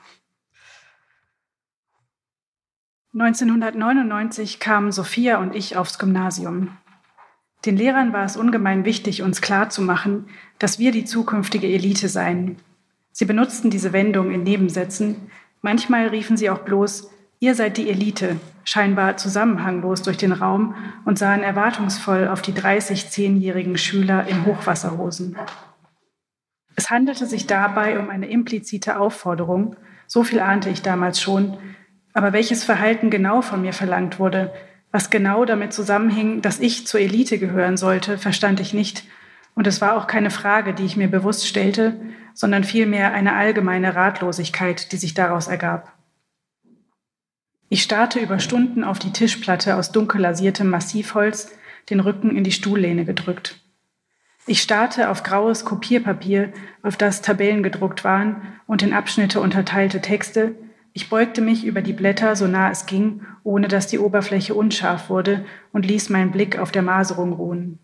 1999 3.13 4.59
kamen 4.59 4.91
Sophia 4.91 5.39
und 5.39 5.55
ich 5.55 5.77
aufs 5.77 5.99
Gymnasium. 5.99 6.79
Den 7.67 7.77
Lehrern 7.77 8.15
war 8.15 8.25
es 8.25 8.39
ungemein 8.39 8.87
wichtig, 8.87 9.21
uns 9.21 9.43
klarzumachen, 9.43 10.31
dass 10.59 10.79
wir 10.79 10.93
die 10.93 11.05
zukünftige 11.05 11.67
Elite 11.67 12.09
seien. 12.09 12.57
Sie 13.13 13.25
benutzten 13.25 13.71
diese 13.71 13.93
Wendung 13.93 14.31
in 14.31 14.43
Nebensätzen. 14.43 15.31
Manchmal 15.63 16.09
riefen 16.09 16.37
sie 16.37 16.51
auch 16.51 16.61
bloß, 16.61 17.11
ihr 17.41 17.55
seid 17.55 17.77
die 17.77 17.91
Elite, 17.91 18.37
scheinbar 18.65 19.17
zusammenhanglos 19.17 20.03
durch 20.03 20.17
den 20.17 20.33
Raum 20.33 20.75
und 21.05 21.19
sahen 21.19 21.43
erwartungsvoll 21.43 22.29
auf 22.29 22.43
die 22.43 22.55
30 22.55 23.11
zehnjährigen 23.11 23.77
Schüler 23.77 24.27
in 24.27 24.47
Hochwasserhosen. 24.47 25.37
Es 26.77 26.91
handelte 26.91 27.27
sich 27.27 27.47
dabei 27.47 27.99
um 27.99 28.09
eine 28.11 28.29
implizite 28.29 28.99
Aufforderung, 28.99 29.77
so 30.07 30.25
viel 30.25 30.41
ahnte 30.41 30.71
ich 30.71 30.83
damals 30.83 31.21
schon, 31.21 31.59
aber 32.13 32.33
welches 32.33 32.65
Verhalten 32.65 33.11
genau 33.11 33.43
von 33.43 33.63
mir 33.63 33.73
verlangt 33.73 34.19
wurde, 34.19 34.53
was 34.93 35.11
genau 35.11 35.45
damit 35.45 35.73
zusammenhing, 35.73 36.43
dass 36.43 36.59
ich 36.59 36.87
zur 36.87 37.01
Elite 37.01 37.39
gehören 37.39 37.77
sollte, 37.77 38.19
verstand 38.19 38.61
ich 38.61 38.75
nicht. 38.75 39.05
Und 39.55 39.67
es 39.67 39.81
war 39.81 39.97
auch 39.97 40.07
keine 40.07 40.31
Frage, 40.31 40.75
die 40.75 40.85
ich 40.85 40.97
mir 40.97 41.09
bewusst 41.09 41.47
stellte, 41.47 42.01
sondern 42.35 42.65
vielmehr 42.65 43.13
eine 43.13 43.35
allgemeine 43.35 43.95
Ratlosigkeit, 43.95 44.93
die 44.93 44.97
sich 44.97 45.15
daraus 45.15 45.49
ergab. 45.49 45.93
Ich 47.69 47.83
starrte 47.83 48.19
über 48.19 48.39
Stunden 48.39 48.83
auf 48.83 48.99
die 48.99 49.13
Tischplatte 49.13 49.77
aus 49.77 49.93
dunkel 49.93 50.21
lasiertem 50.21 50.69
Massivholz, 50.71 51.53
den 51.89 52.01
Rücken 52.01 52.37
in 52.37 52.45
die 52.45 52.53
Stuhllehne 52.53 53.05
gedrückt. 53.05 53.61
Ich 54.47 54.63
starrte 54.63 55.11
auf 55.11 55.23
graues 55.23 55.65
Kopierpapier, 55.65 56.53
auf 56.83 56.97
das 56.97 57.23
Tabellen 57.23 57.63
gedruckt 57.63 58.03
waren 58.03 58.43
und 58.67 58.83
in 58.83 58.93
Abschnitte 58.93 59.41
unterteilte 59.41 60.01
Texte, 60.01 60.55
ich 60.93 61.09
beugte 61.09 61.41
mich 61.41 61.65
über 61.65 61.83
die 61.83 61.93
Blätter, 61.93 62.35
so 62.35 62.47
nah 62.49 62.71
es 62.71 62.87
ging, 62.87 63.23
ohne 63.45 63.69
dass 63.69 63.87
die 63.87 63.99
Oberfläche 63.99 64.55
unscharf 64.55 65.09
wurde, 65.09 65.45
und 65.73 65.87
ließ 65.87 66.09
meinen 66.09 66.33
Blick 66.33 66.59
auf 66.59 66.73
der 66.73 66.83
Maserung 66.83 67.33
ruhen. 67.33 67.79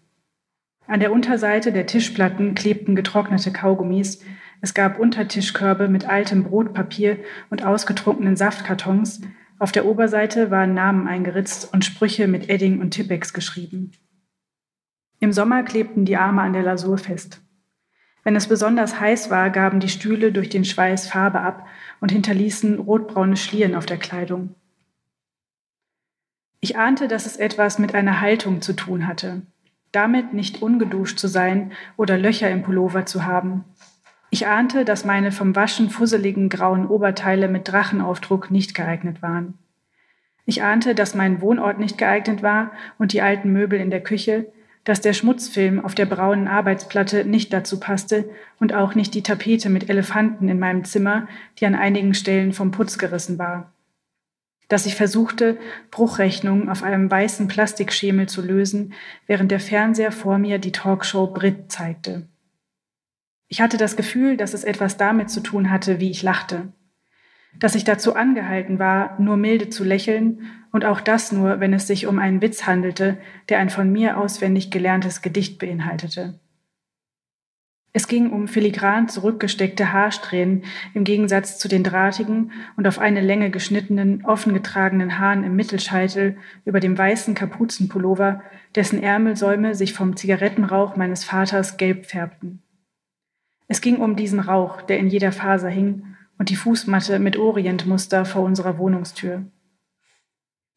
An 0.89 1.01
der 1.01 1.13
Unterseite 1.13 1.73
der 1.73 1.87
Tischplatten 1.87 2.55
klebten 2.55 2.95
getrocknete 2.95 3.53
Kaugummis, 3.53 4.23
es 4.61 4.73
gab 4.73 4.99
Untertischkörbe 4.99 5.89
mit 5.89 6.09
altem 6.09 6.45
Brotpapier 6.45 7.19
und 7.51 7.65
ausgetrunkenen 7.65 8.37
Saftkartons, 8.37 9.21
auf 9.59 9.73
der 9.73 9.87
Oberseite 9.87 10.51
waren 10.51 10.75
Namen 10.75 11.09
eingeritzt 11.09 11.73
und 11.73 11.85
Sprüche 11.85 12.29
mit 12.29 12.49
Edding 12.49 12.81
und 12.81 12.91
Tippex 12.91 13.33
geschrieben. 13.33 13.93
Im 15.19 15.33
Sommer 15.33 15.63
klebten 15.63 16.05
die 16.05 16.17
Arme 16.17 16.43
an 16.43 16.53
der 16.53 16.63
Lasur 16.63 16.99
fest. 16.99 17.41
Wenn 18.23 18.37
es 18.37 18.49
besonders 18.49 19.01
heiß 19.01 19.31
war, 19.31 19.51
gaben 19.51 19.81
die 19.81 19.89
Stühle 19.89 20.31
durch 20.31 20.51
den 20.51 20.65
Schweiß 20.65 21.09
Farbe 21.09 21.41
ab 21.41 21.67
und 22.01 22.13
hinterließen 22.13 22.79
rotbraune 22.79 23.37
Schlieren 23.37 23.75
auf 23.75 23.87
der 23.87 23.99
Kleidung. 23.99 24.55
Ich 26.61 26.77
ahnte, 26.77 27.09
dass 27.09 27.25
es 27.25 27.37
etwas 27.37 27.79
mit 27.79 27.95
einer 27.95 28.21
Haltung 28.21 28.61
zu 28.61 28.75
tun 28.75 29.07
hatte, 29.07 29.43
damit 29.93 30.35
nicht 30.35 30.63
ungeduscht 30.63 31.19
zu 31.19 31.29
sein 31.29 31.73
oder 31.97 32.19
Löcher 32.19 32.51
im 32.51 32.63
Pullover 32.63 33.07
zu 33.07 33.25
haben. 33.25 33.65
Ich 34.31 34.47
ahnte, 34.47 34.85
dass 34.85 35.05
meine 35.05 35.33
vom 35.33 35.55
Waschen 35.55 35.89
fusseligen 35.91 36.49
grauen 36.49 36.87
Oberteile 36.87 37.49
mit 37.49 37.69
Drachenaufdruck 37.69 38.51
nicht 38.51 38.75
geeignet 38.75 39.23
waren. 39.23 39.55
Ich 40.45 40.63
ahnte, 40.63 40.95
dass 40.95 41.15
mein 41.15 41.41
Wohnort 41.41 41.79
nicht 41.79 41.99
geeignet 41.99 42.43
war 42.43 42.73
und 42.99 43.13
die 43.13 43.23
alten 43.23 43.53
Möbel 43.53 43.81
in 43.81 43.91
der 43.91 44.03
Küche, 44.03 44.47
dass 44.85 45.01
der 45.01 45.13
Schmutzfilm 45.13 45.85
auf 45.85 45.97
der 45.97 46.07
braunen 46.07 46.47
Arbeitsplatte 46.47 47.25
nicht 47.25 47.53
dazu 47.53 47.81
passte 47.81 48.31
und 48.61 48.73
auch 48.73 48.95
nicht 48.95 49.15
die 49.15 49.23
Tapete 49.23 49.69
mit 49.69 49.91
Elefanten 49.91 50.49
in 50.49 50.61
meinem 50.61 50.85
Zimmer, 50.85 51.27
die 51.59 51.67
an 51.67 51.75
einigen 51.75 52.15
Stellen 52.15 52.53
vom 52.53 52.71
Putz 52.71 52.97
gerissen 52.97 53.39
war. 53.39 53.73
Dass 54.69 54.87
ich 54.87 54.95
versuchte, 54.95 55.59
Bruchrechnungen 55.91 56.69
auf 56.69 56.83
einem 56.83 57.11
weißen 57.11 57.49
Plastikschemel 57.49 58.29
zu 58.29 58.43
lösen, 58.43 58.95
während 59.27 59.51
der 59.51 59.61
Fernseher 59.61 60.13
vor 60.13 60.39
mir 60.39 60.59
die 60.59 60.73
Talkshow 60.73 61.29
Brit 61.29 61.71
zeigte. 61.71 62.29
Ich 63.49 63.61
hatte 63.61 63.77
das 63.77 63.97
Gefühl, 63.97 64.37
dass 64.37 64.55
es 64.55 64.65
etwas 64.65 64.97
damit 64.97 65.31
zu 65.31 65.41
tun 65.41 65.71
hatte, 65.71 66.01
wie 66.01 66.11
ich 66.11 66.23
lachte 66.23 66.73
dass 67.59 67.75
ich 67.75 67.85
dazu 67.85 68.15
angehalten 68.15 68.79
war, 68.79 69.21
nur 69.21 69.37
milde 69.37 69.69
zu 69.71 69.85
lächeln 69.85 70.43
und 70.73 70.85
auch 70.85 71.01
das 71.01 71.33
nur, 71.33 71.61
wenn 71.61 71.73
es 71.73 71.87
sich 71.87 72.07
um 72.07 72.19
einen 72.19 72.43
Witz 72.43 72.67
handelte, 72.67 73.19
der 73.49 73.59
ein 73.59 73.71
von 73.71 73.91
mir 73.91 74.19
auswendig 74.19 74.71
gelerntes 74.71 75.23
Gedicht 75.23 75.59
beinhaltete. 75.59 76.39
Es 77.97 78.09
ging 78.09 78.31
um 78.31 78.47
filigran 78.47 79.09
zurückgesteckte 79.09 79.91
Haarsträhnen 79.91 80.65
im 80.93 81.05
Gegensatz 81.05 81.57
zu 81.57 81.67
den 81.67 81.83
drahtigen 81.83 82.53
und 82.77 82.87
auf 82.87 82.99
eine 82.99 83.23
Länge 83.23 83.49
geschnittenen, 83.49 84.23
offen 84.27 84.53
getragenen 84.53 85.19
Haaren 85.19 85.45
im 85.45 85.57
Mittelscheitel 85.57 86.37
über 86.67 86.79
dem 86.79 86.99
weißen 86.99 87.35
Kapuzenpullover, 87.35 88.43
dessen 88.75 89.03
Ärmelsäume 89.03 89.75
sich 89.75 89.95
vom 89.95 90.15
Zigarettenrauch 90.15 90.97
meines 90.97 91.25
Vaters 91.25 91.79
gelb 91.79 92.05
färbten. 92.05 92.63
Es 93.67 93.81
ging 93.81 93.97
um 93.97 94.15
diesen 94.15 94.41
Rauch, 94.41 94.83
der 94.83 94.99
in 94.99 95.09
jeder 95.09 95.33
Faser 95.33 95.71
hing 95.71 96.17
und 96.37 96.51
die 96.51 96.57
Fußmatte 96.57 97.19
mit 97.19 97.39
Orientmuster 97.39 98.27
vor 98.27 98.43
unserer 98.43 98.77
Wohnungstür. 98.77 99.47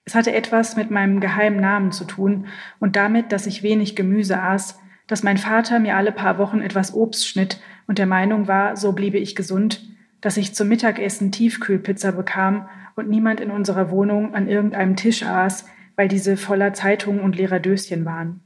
Es 0.06 0.16
hatte 0.16 0.34
etwas 0.34 0.78
mit 0.78 0.90
meinem 0.90 1.20
geheimen 1.20 1.60
Namen 1.60 1.92
zu 1.92 2.06
tun 2.06 2.48
und 2.80 2.96
damit, 2.96 3.34
dass 3.34 3.46
ich 3.46 3.62
wenig 3.62 3.98
Gemüse 3.98 4.42
aß, 4.42 4.80
dass 5.10 5.24
mein 5.24 5.40
Vater 5.40 5.80
mir 5.80 5.98
alle 5.98 6.12
paar 6.12 6.38
Wochen 6.38 6.62
etwas 6.62 6.94
Obst 6.94 7.28
schnitt 7.28 7.60
und 7.88 7.98
der 7.98 8.06
Meinung 8.06 8.48
war, 8.48 8.78
so 8.78 8.94
bliebe 8.94 9.18
ich 9.18 9.36
gesund, 9.36 9.82
dass 10.22 10.38
ich 10.38 10.54
zum 10.54 10.68
Mittagessen 10.68 11.32
Tiefkühlpizza 11.32 12.12
bekam 12.12 12.70
und 12.96 13.10
niemand 13.10 13.42
in 13.42 13.50
unserer 13.50 13.90
Wohnung 13.90 14.36
an 14.36 14.48
irgendeinem 14.48 14.96
Tisch 14.96 15.24
aß, 15.24 15.66
weil 15.96 16.08
diese 16.08 16.38
voller 16.38 16.74
Zeitungen 16.74 17.22
und 17.22 17.36
leerer 17.36 17.60
Döschen 17.60 18.06
waren. 18.06 18.42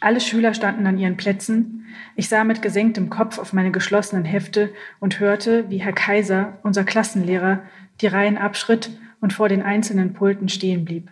Alle 0.00 0.20
Schüler 0.20 0.52
standen 0.52 0.86
an 0.86 0.98
ihren 0.98 1.16
Plätzen. 1.16 1.86
Ich 2.14 2.28
sah 2.28 2.44
mit 2.44 2.60
gesenktem 2.60 3.08
Kopf 3.08 3.38
auf 3.38 3.54
meine 3.54 3.70
geschlossenen 3.70 4.26
Hefte 4.26 4.74
und 5.00 5.20
hörte, 5.20 5.70
wie 5.70 5.78
Herr 5.78 5.94
Kaiser, 5.94 6.58
unser 6.62 6.84
Klassenlehrer, 6.84 7.62
die 8.02 8.08
Reihen 8.08 8.36
abschritt 8.36 8.90
und 9.22 9.32
vor 9.32 9.48
den 9.48 9.62
einzelnen 9.62 10.12
Pulten 10.12 10.50
stehen 10.50 10.84
blieb. 10.84 11.10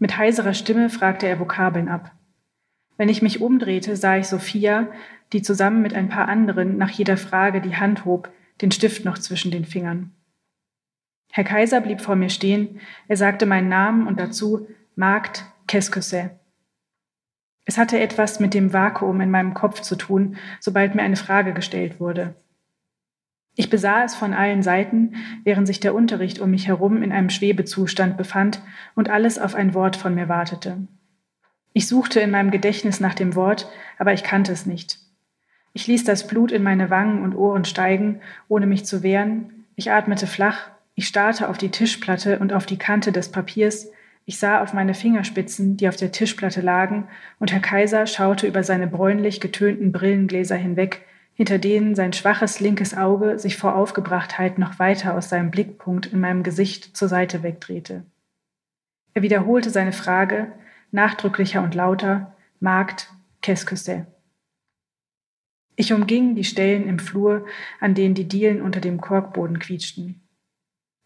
Mit 0.00 0.18
heiserer 0.18 0.54
Stimme 0.54 0.90
fragte 0.90 1.28
er 1.28 1.38
Vokabeln 1.38 1.88
ab. 1.88 2.10
Wenn 3.02 3.08
ich 3.08 3.20
mich 3.20 3.40
umdrehte, 3.40 3.96
sah 3.96 4.16
ich 4.16 4.28
Sophia, 4.28 4.86
die 5.32 5.42
zusammen 5.42 5.82
mit 5.82 5.92
ein 5.92 6.08
paar 6.08 6.28
anderen 6.28 6.78
nach 6.78 6.90
jeder 6.90 7.16
Frage 7.16 7.60
die 7.60 7.74
Hand 7.74 8.04
hob, 8.04 8.30
den 8.60 8.70
Stift 8.70 9.04
noch 9.04 9.18
zwischen 9.18 9.50
den 9.50 9.64
Fingern. 9.64 10.12
Herr 11.32 11.42
Kaiser 11.42 11.80
blieb 11.80 12.00
vor 12.00 12.14
mir 12.14 12.28
stehen, 12.28 12.78
er 13.08 13.16
sagte 13.16 13.44
meinen 13.44 13.68
Namen 13.68 14.06
und 14.06 14.20
dazu 14.20 14.68
Magd 14.94 15.44
Qu'est-ce 15.66 16.30
es 17.64 17.76
hatte 17.76 17.98
etwas 17.98 18.38
mit 18.38 18.54
dem 18.54 18.72
Vakuum 18.72 19.20
in 19.20 19.32
meinem 19.32 19.52
Kopf 19.52 19.80
zu 19.80 19.96
tun, 19.96 20.36
sobald 20.60 20.94
mir 20.94 21.02
eine 21.02 21.16
Frage 21.16 21.54
gestellt 21.54 21.98
wurde. 21.98 22.36
Ich 23.56 23.68
besah 23.68 24.04
es 24.04 24.14
von 24.14 24.32
allen 24.32 24.62
Seiten, 24.62 25.16
während 25.42 25.66
sich 25.66 25.80
der 25.80 25.96
Unterricht 25.96 26.38
um 26.38 26.52
mich 26.52 26.68
herum 26.68 27.02
in 27.02 27.10
einem 27.10 27.30
Schwebezustand 27.30 28.16
befand 28.16 28.62
und 28.94 29.10
alles 29.10 29.40
auf 29.40 29.56
ein 29.56 29.74
Wort 29.74 29.96
von 29.96 30.14
mir 30.14 30.28
wartete. 30.28 30.86
Ich 31.72 31.88
suchte 31.88 32.20
in 32.20 32.30
meinem 32.30 32.50
Gedächtnis 32.50 33.00
nach 33.00 33.14
dem 33.14 33.34
Wort, 33.34 33.68
aber 33.98 34.12
ich 34.12 34.22
kannte 34.22 34.52
es 34.52 34.66
nicht. 34.66 34.98
Ich 35.72 35.86
ließ 35.86 36.04
das 36.04 36.26
Blut 36.26 36.52
in 36.52 36.62
meine 36.62 36.90
Wangen 36.90 37.22
und 37.22 37.34
Ohren 37.34 37.64
steigen, 37.64 38.20
ohne 38.48 38.66
mich 38.66 38.84
zu 38.84 39.02
wehren. 39.02 39.64
Ich 39.74 39.90
atmete 39.90 40.26
flach, 40.26 40.70
ich 40.94 41.08
starrte 41.08 41.48
auf 41.48 41.56
die 41.56 41.70
Tischplatte 41.70 42.38
und 42.38 42.52
auf 42.52 42.66
die 42.66 42.78
Kante 42.78 43.12
des 43.12 43.30
Papiers, 43.30 43.88
ich 44.24 44.38
sah 44.38 44.62
auf 44.62 44.72
meine 44.72 44.94
Fingerspitzen, 44.94 45.76
die 45.76 45.88
auf 45.88 45.96
der 45.96 46.12
Tischplatte 46.12 46.60
lagen, 46.60 47.08
und 47.40 47.52
Herr 47.52 47.60
Kaiser 47.60 48.06
schaute 48.06 48.46
über 48.46 48.62
seine 48.62 48.86
bräunlich 48.86 49.40
getönten 49.40 49.90
Brillengläser 49.90 50.54
hinweg, 50.54 51.02
hinter 51.34 51.58
denen 51.58 51.94
sein 51.94 52.12
schwaches 52.12 52.60
linkes 52.60 52.96
Auge 52.96 53.38
sich 53.38 53.56
vor 53.56 53.74
Aufgebrachtheit 53.74 54.58
noch 54.58 54.78
weiter 54.78 55.14
aus 55.14 55.28
seinem 55.28 55.50
Blickpunkt 55.50 56.06
in 56.06 56.20
meinem 56.20 56.42
Gesicht 56.42 56.96
zur 56.96 57.08
Seite 57.08 57.42
wegdrehte. 57.42 58.04
Er 59.14 59.22
wiederholte 59.22 59.70
seine 59.70 59.92
Frage, 59.92 60.52
nachdrücklicher 60.92 61.62
und 61.62 61.74
lauter, 61.74 62.36
que 63.66 63.74
c'est? 63.74 64.06
Ich 65.74 65.92
umging 65.92 66.36
die 66.36 66.44
Stellen 66.44 66.86
im 66.86 66.98
Flur, 66.98 67.46
an 67.80 67.94
denen 67.94 68.14
die 68.14 68.28
Dielen 68.28 68.62
unter 68.62 68.80
dem 68.80 69.00
Korkboden 69.00 69.58
quietschten. 69.58 70.20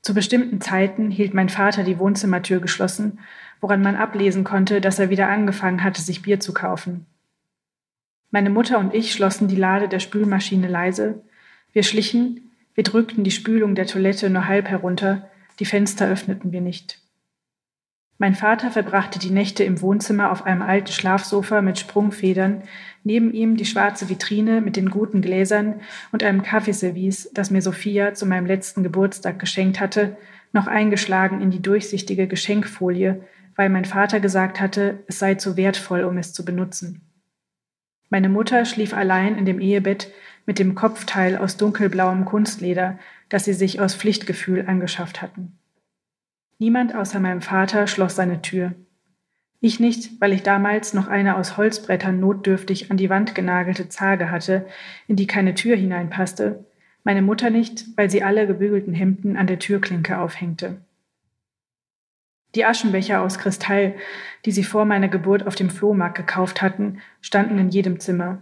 Zu 0.02 0.12
bestimmten 0.12 0.60
Zeiten 0.60 1.10
hielt 1.10 1.34
mein 1.34 1.48
Vater 1.48 1.82
die 1.82 1.98
Wohnzimmertür 1.98 2.60
geschlossen, 2.60 3.20
woran 3.60 3.80
man 3.82 3.96
ablesen 3.96 4.44
konnte, 4.44 4.80
dass 4.80 4.98
er 4.98 5.08
wieder 5.10 5.28
angefangen 5.28 5.82
hatte, 5.82 6.02
sich 6.02 6.22
Bier 6.22 6.40
zu 6.40 6.52
kaufen. 6.52 7.06
Meine 8.30 8.50
Mutter 8.50 8.78
und 8.78 8.94
ich 8.94 9.12
schlossen 9.12 9.48
die 9.48 9.56
Lade 9.56 9.88
der 9.88 10.00
Spülmaschine 10.00 10.68
leise. 10.68 11.22
Wir 11.72 11.82
schlichen, 11.82 12.52
wir 12.74 12.84
drückten 12.84 13.24
die 13.24 13.30
Spülung 13.30 13.74
der 13.74 13.86
Toilette 13.86 14.28
nur 14.30 14.46
halb 14.46 14.68
herunter, 14.68 15.30
die 15.58 15.64
Fenster 15.64 16.08
öffneten 16.08 16.52
wir 16.52 16.60
nicht. 16.60 17.00
Mein 18.18 18.34
Vater 18.34 18.70
verbrachte 18.70 19.18
die 19.18 19.30
Nächte 19.30 19.62
im 19.62 19.82
Wohnzimmer 19.82 20.32
auf 20.32 20.46
einem 20.46 20.62
alten 20.62 20.90
Schlafsofa 20.90 21.60
mit 21.60 21.78
Sprungfedern, 21.78 22.62
neben 23.04 23.32
ihm 23.32 23.56
die 23.56 23.66
schwarze 23.66 24.08
Vitrine 24.08 24.62
mit 24.62 24.76
den 24.76 24.88
guten 24.88 25.20
Gläsern 25.20 25.80
und 26.12 26.22
einem 26.22 26.42
Kaffeeservice, 26.42 27.30
das 27.34 27.50
mir 27.50 27.60
Sophia 27.60 28.14
zu 28.14 28.24
meinem 28.24 28.46
letzten 28.46 28.82
Geburtstag 28.82 29.38
geschenkt 29.38 29.80
hatte, 29.80 30.16
noch 30.52 30.66
eingeschlagen 30.66 31.42
in 31.42 31.50
die 31.50 31.60
durchsichtige 31.60 32.26
Geschenkfolie, 32.26 33.22
weil 33.54 33.68
mein 33.68 33.84
Vater 33.84 34.18
gesagt 34.18 34.60
hatte, 34.60 35.04
es 35.08 35.18
sei 35.18 35.34
zu 35.34 35.58
wertvoll, 35.58 36.04
um 36.04 36.16
es 36.16 36.32
zu 36.32 36.44
benutzen. 36.44 37.02
Meine 38.08 38.30
Mutter 38.30 38.64
schlief 38.64 38.94
allein 38.94 39.36
in 39.36 39.44
dem 39.44 39.60
Ehebett 39.60 40.10
mit 40.46 40.58
dem 40.58 40.74
Kopfteil 40.74 41.36
aus 41.36 41.58
dunkelblauem 41.58 42.24
Kunstleder, 42.24 42.98
das 43.28 43.44
sie 43.44 43.52
sich 43.52 43.80
aus 43.80 43.94
Pflichtgefühl 43.94 44.64
angeschafft 44.66 45.20
hatten. 45.20 45.58
Niemand 46.58 46.94
außer 46.94 47.20
meinem 47.20 47.42
Vater 47.42 47.86
schloss 47.86 48.16
seine 48.16 48.40
Tür. 48.40 48.74
Ich 49.60 49.80
nicht, 49.80 50.20
weil 50.20 50.32
ich 50.32 50.42
damals 50.42 50.94
noch 50.94 51.08
eine 51.08 51.36
aus 51.36 51.56
Holzbrettern 51.56 52.20
notdürftig 52.20 52.90
an 52.90 52.96
die 52.96 53.10
Wand 53.10 53.34
genagelte 53.34 53.88
Zage 53.88 54.30
hatte, 54.30 54.66
in 55.06 55.16
die 55.16 55.26
keine 55.26 55.54
Tür 55.54 55.76
hineinpasste, 55.76 56.64
meine 57.04 57.22
Mutter 57.22 57.50
nicht, 57.50 57.84
weil 57.96 58.10
sie 58.10 58.22
alle 58.22 58.46
gebügelten 58.46 58.92
Hemden 58.92 59.36
an 59.36 59.46
der 59.46 59.58
Türklinke 59.58 60.18
aufhängte. 60.18 60.78
Die 62.54 62.64
Aschenbecher 62.64 63.20
aus 63.20 63.38
Kristall, 63.38 63.94
die 64.44 64.50
sie 64.50 64.64
vor 64.64 64.86
meiner 64.86 65.08
Geburt 65.08 65.46
auf 65.46 65.54
dem 65.54 65.70
Flohmarkt 65.70 66.16
gekauft 66.16 66.62
hatten, 66.62 67.00
standen 67.20 67.58
in 67.58 67.68
jedem 67.68 68.00
Zimmer. 68.00 68.38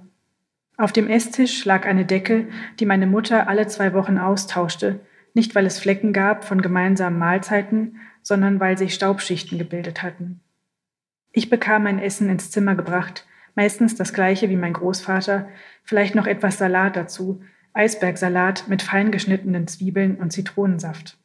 Auf 0.76 0.92
dem 0.92 1.08
Esstisch 1.08 1.64
lag 1.64 1.84
eine 1.84 2.04
Decke, 2.04 2.46
die 2.80 2.86
meine 2.86 3.06
Mutter 3.06 3.48
alle 3.48 3.66
zwei 3.66 3.92
Wochen 3.92 4.18
austauschte, 4.18 5.00
nicht 5.34 5.54
weil 5.54 5.66
es 5.66 5.78
Flecken 5.78 6.12
gab 6.12 6.44
von 6.44 6.62
gemeinsamen 6.62 7.18
Mahlzeiten, 7.18 8.00
sondern 8.22 8.60
weil 8.60 8.78
sich 8.78 8.94
Staubschichten 8.94 9.58
gebildet 9.58 10.02
hatten. 10.02 10.40
Ich 11.32 11.50
bekam 11.50 11.82
mein 11.82 11.98
Essen 11.98 12.30
ins 12.30 12.50
Zimmer 12.50 12.76
gebracht, 12.76 13.26
meistens 13.54 13.96
das 13.96 14.12
gleiche 14.12 14.48
wie 14.48 14.56
mein 14.56 14.72
Großvater, 14.72 15.48
vielleicht 15.82 16.14
noch 16.14 16.26
etwas 16.26 16.58
Salat 16.58 16.96
dazu, 16.96 17.42
Eisbergsalat 17.72 18.68
mit 18.68 18.82
fein 18.82 19.10
geschnittenen 19.10 19.66
Zwiebeln 19.66 20.16
und 20.16 20.32
Zitronensaft. 20.32 21.18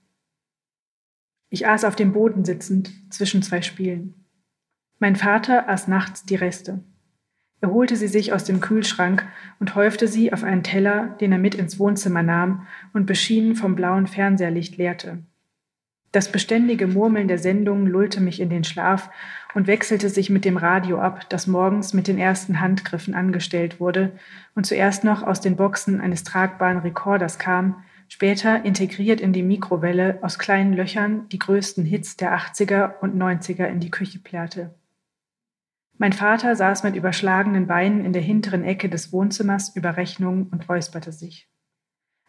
Ich 1.49 1.67
aß 1.67 1.83
auf 1.83 1.95
dem 1.95 2.11
Boden 2.11 2.43
sitzend 2.43 2.91
zwischen 3.13 3.43
zwei 3.43 3.61
Spielen. 3.61 4.25
Mein 4.97 5.15
Vater 5.15 5.69
aß 5.69 5.87
nachts 5.87 6.23
die 6.25 6.35
Reste. 6.35 6.83
Er 7.61 7.71
holte 7.71 7.95
sie 7.95 8.07
sich 8.07 8.31
aus 8.31 8.45
dem 8.45 8.61
Kühlschrank 8.61 9.25
und 9.59 9.75
häufte 9.75 10.07
sie 10.07 10.31
auf 10.31 10.43
einen 10.43 10.63
Teller, 10.63 11.15
den 11.19 11.31
er 11.31 11.37
mit 11.37 11.55
ins 11.55 11.77
Wohnzimmer 11.77 12.23
nahm 12.23 12.67
und 12.93 13.05
beschienen 13.05 13.55
vom 13.55 13.75
blauen 13.75 14.07
Fernseherlicht 14.07 14.77
leerte. 14.77 15.19
Das 16.11 16.31
beständige 16.31 16.87
Murmeln 16.87 17.27
der 17.27 17.37
Sendung 17.37 17.85
lullte 17.85 18.19
mich 18.19 18.39
in 18.39 18.49
den 18.49 18.63
Schlaf 18.63 19.11
und 19.53 19.67
wechselte 19.67 20.09
sich 20.09 20.31
mit 20.31 20.43
dem 20.43 20.57
Radio 20.57 20.99
ab, 20.99 21.29
das 21.29 21.45
morgens 21.45 21.93
mit 21.93 22.07
den 22.07 22.17
ersten 22.17 22.61
Handgriffen 22.61 23.13
angestellt 23.13 23.79
wurde 23.79 24.13
und 24.55 24.65
zuerst 24.65 25.03
noch 25.03 25.21
aus 25.21 25.39
den 25.39 25.55
Boxen 25.55 26.01
eines 26.01 26.23
tragbaren 26.23 26.79
Rekorders 26.79 27.37
kam, 27.37 27.83
später 28.07 28.65
integriert 28.65 29.21
in 29.21 29.33
die 29.33 29.43
Mikrowelle 29.43 30.17
aus 30.23 30.39
kleinen 30.39 30.73
Löchern 30.73 31.29
die 31.29 31.39
größten 31.39 31.85
Hits 31.85 32.17
der 32.17 32.35
80er 32.35 32.99
und 33.01 33.15
90er 33.15 33.65
in 33.65 33.79
die 33.79 33.91
Küche 33.91 34.17
plärrte. 34.17 34.73
Mein 35.99 36.13
Vater 36.13 36.55
saß 36.55 36.83
mit 36.83 36.95
überschlagenen 36.95 37.67
Beinen 37.67 38.05
in 38.05 38.13
der 38.13 38.21
hinteren 38.21 38.63
Ecke 38.63 38.87
des 38.87 39.11
Wohnzimmers 39.11 39.75
über 39.75 39.97
Rechnungen 39.97 40.47
und 40.47 40.69
räusperte 40.69 41.11
sich. 41.11 41.49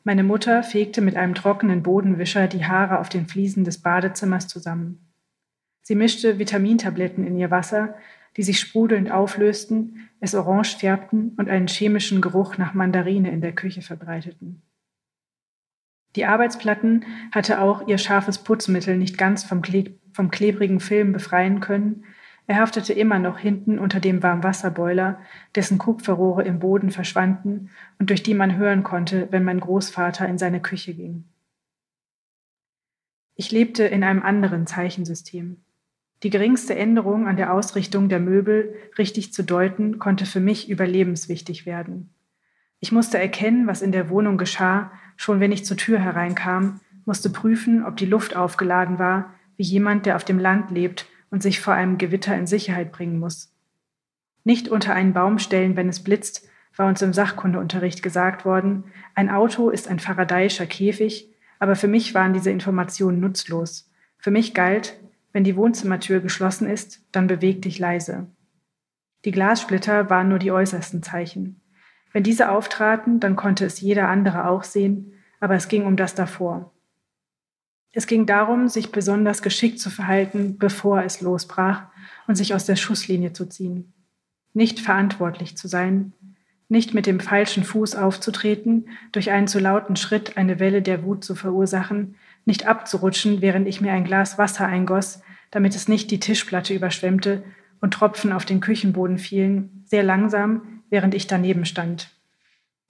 Meine 0.03 0.25
Mutter 0.25 0.65
fegte 0.65 1.01
mit 1.01 1.15
einem 1.15 1.37
trockenen 1.37 1.85
Bodenwischer 1.85 2.49
die 2.49 2.65
Haare 2.65 2.99
auf 2.99 3.09
den 3.09 3.27
Fliesen 3.27 3.63
des 3.63 3.79
Badezimmers 3.79 4.49
zusammen. 4.49 5.13
Sie 5.83 5.95
mischte 5.95 6.41
Vitamintabletten 6.41 7.25
in 7.25 7.37
ihr 7.37 7.53
Wasser, 7.53 7.95
die 8.37 8.43
sich 8.43 8.59
sprudelnd 8.59 9.13
auflösten, 9.13 10.09
es 10.19 10.35
orange 10.35 10.77
färbten 10.77 11.35
und 11.37 11.49
einen 11.49 11.69
chemischen 11.69 12.21
Geruch 12.21 12.59
nach 12.59 12.75
Mandarine 12.75 13.31
in 13.31 13.41
der 13.41 13.53
Küche 13.53 13.83
verbreiteten. 13.83 14.63
Die 16.17 16.25
Arbeitsplatten 16.25 17.05
hatte 17.31 17.61
auch 17.61 17.87
ihr 17.87 17.99
scharfes 17.99 18.39
Putzmittel 18.39 18.97
nicht 18.97 19.17
ganz 19.17 19.45
vom, 19.45 19.63
Kle 19.63 19.95
vom 20.13 20.33
klebrigen 20.33 20.81
Film 20.81 21.13
befreien 21.13 21.61
können. 21.61 22.05
Er 22.51 22.57
haftete 22.57 22.93
immer 22.93 23.21
noch 23.21 23.39
hinten 23.39 23.79
unter 23.79 24.01
dem 24.01 24.25
Warmwasserboiler, 24.25 25.21
dessen 25.55 25.79
Kupferrohre 25.79 26.43
im 26.43 26.59
Boden 26.59 26.91
verschwanden 26.91 27.71
und 28.01 28.11
durch 28.11 28.25
die 28.25 28.35
man 28.35 28.57
hören 28.57 28.83
konnte, 28.83 29.29
wenn 29.31 29.45
mein 29.45 29.61
Großvater 29.61 30.27
in 30.27 30.37
seine 30.37 30.61
Küche 30.61 30.93
ging. 30.93 31.27
Ich 33.37 33.53
lebte 33.53 33.85
in 33.85 34.03
einem 34.03 34.21
anderen 34.21 34.67
Zeichensystem. 34.67 35.59
Die 36.25 36.31
geringste 36.31 36.75
Änderung 36.75 37.29
an 37.29 37.37
der 37.37 37.55
Ausrichtung 37.55 38.09
der 38.09 38.19
Möbel 38.19 38.75
richtig 38.99 39.33
zu 39.33 39.45
deuten, 39.45 40.01
konnte 40.01 40.27
für 40.27 40.41
mich 40.41 40.69
überlebenswichtig 40.69 41.67
werden. 41.67 42.11
Ich 42.81 42.91
musste 42.91 43.17
erkennen, 43.21 43.69
was 43.69 43.81
in 43.81 43.93
der 43.93 44.11
Wohnung 44.11 44.39
geschah, 44.39 44.91
schon 45.17 45.39
wenn 45.39 45.53
ich 45.53 45.65
zur 45.65 45.77
Tür 45.77 46.01
hereinkam, 46.01 46.81
musste 47.05 47.31
prüfen, 47.31 47.85
ob 47.85 47.97
die 47.97 48.07
Luft 48.07 48.35
aufgeladen 48.35 48.99
war, 48.99 49.35
wie 49.57 49.63
jemand, 49.63 50.05
der 50.05 50.17
auf 50.17 50.25
dem 50.25 50.41
Land 50.41 50.73
lebt 50.73 51.07
und 51.31 51.43
sich 51.43 51.61
vor 51.61 51.75
einem 51.75 51.99
Gewitter 51.99 52.37
in 52.37 52.47
Sicherheit 52.47 52.93
bringen 52.93 53.19
muss. 53.19 53.55
Nicht 54.45 54.69
unter 54.69 54.95
einen 54.95 55.12
Baum 55.12 55.38
stellen, 55.38 55.77
wenn 55.77 55.88
es 55.88 56.03
blitzt, 56.03 56.49
war 56.77 56.87
uns 56.87 57.03
im 57.03 57.12
Sachkundeunterricht 57.12 58.03
gesagt 58.03 58.45
worden, 58.45 58.85
ein 59.14 59.31
Auto 59.31 59.71
ist 59.71 59.88
ein 59.88 59.99
faradayischer 59.99 60.66
Käfig, 60.66 61.29
aber 61.59 61.77
für 61.77 61.88
mich 61.88 62.14
waren 62.14 62.33
diese 62.33 62.51
Informationen 62.51 63.21
nutzlos. 63.21 63.90
Für 64.19 64.31
mich 64.31 64.55
galt, 64.55 64.99
wenn 65.33 65.45
die 65.45 65.57
Wohnzimmertür 65.57 66.21
geschlossen 66.21 66.69
ist, 66.69 67.05
dann 67.12 67.27
beweg 67.27 67.62
dich 67.62 67.79
leise. 67.79 68.29
Die 69.25 69.31
Glassplitter 69.31 70.09
waren 70.09 70.29
nur 70.29 70.38
die 70.38 70.53
äußersten 70.53 71.03
Zeichen. 71.03 71.61
Wenn 72.12 72.23
diese 72.23 72.51
auftraten, 72.51 73.21
dann 73.21 73.37
konnte 73.37 73.66
es 73.66 73.81
jeder 73.81 74.09
andere 74.09 74.49
auch 74.49 74.64
sehen, 74.64 75.12
aber 75.38 75.55
es 75.55 75.69
ging 75.69 75.85
um 75.85 75.97
das 75.97 76.14
davor. 76.14 76.73
Es 77.92 78.07
ging 78.07 78.26
darum, 78.26 78.68
sich 78.68 78.92
besonders 78.92 79.42
geschickt 79.42 79.81
zu 79.81 79.90
verhalten, 79.90 80.59
bevor 80.59 81.03
es 81.03 81.20
losbrach 81.20 81.85
und 82.29 82.37
sich 82.37 82.55
aus 82.55 82.64
der 82.64 82.76
Schusslinie 82.76 83.33
zu 83.33 83.46
ziehen. 83.46 83.92
Nicht 84.53 84.81
verantwortlich 84.81 85.57
zu 85.57 85.66
sein, 85.66 86.12
nicht 86.68 86.94
mit 86.94 87.07
dem 87.07 87.18
falschen 87.18 87.64
Fuß 87.64 87.96
aufzutreten, 87.96 88.88
durch 89.11 89.33
einen 89.33 89.48
zu 89.48 89.59
lauten 89.59 89.96
Schritt 89.96 90.37
eine 90.37 90.61
Welle 90.61 90.83
der 90.83 91.03
Wut 91.03 91.24
zu 91.24 91.35
verursachen, 91.35 92.14
nicht 92.44 92.66
abzurutschen, 92.66 93.40
während 93.40 93.66
ich 93.66 93.81
mir 93.81 93.92
ein 93.92 94.05
Glas 94.05 94.38
Wasser 94.38 94.66
eingoss, 94.66 95.22
damit 95.50 95.74
es 95.74 95.88
nicht 95.88 96.12
die 96.12 96.20
Tischplatte 96.20 96.72
überschwemmte 96.72 97.42
und 97.81 97.94
Tropfen 97.94 98.33
auf 98.33 98.44
den 98.44 98.61
Küchenboden 98.61 99.18
fielen, 99.18 99.83
sehr 99.85 100.05
langsam, 100.05 100.83
während 100.90 101.14
ich 101.14 101.26
daneben 101.26 101.64
stand. 101.64 102.11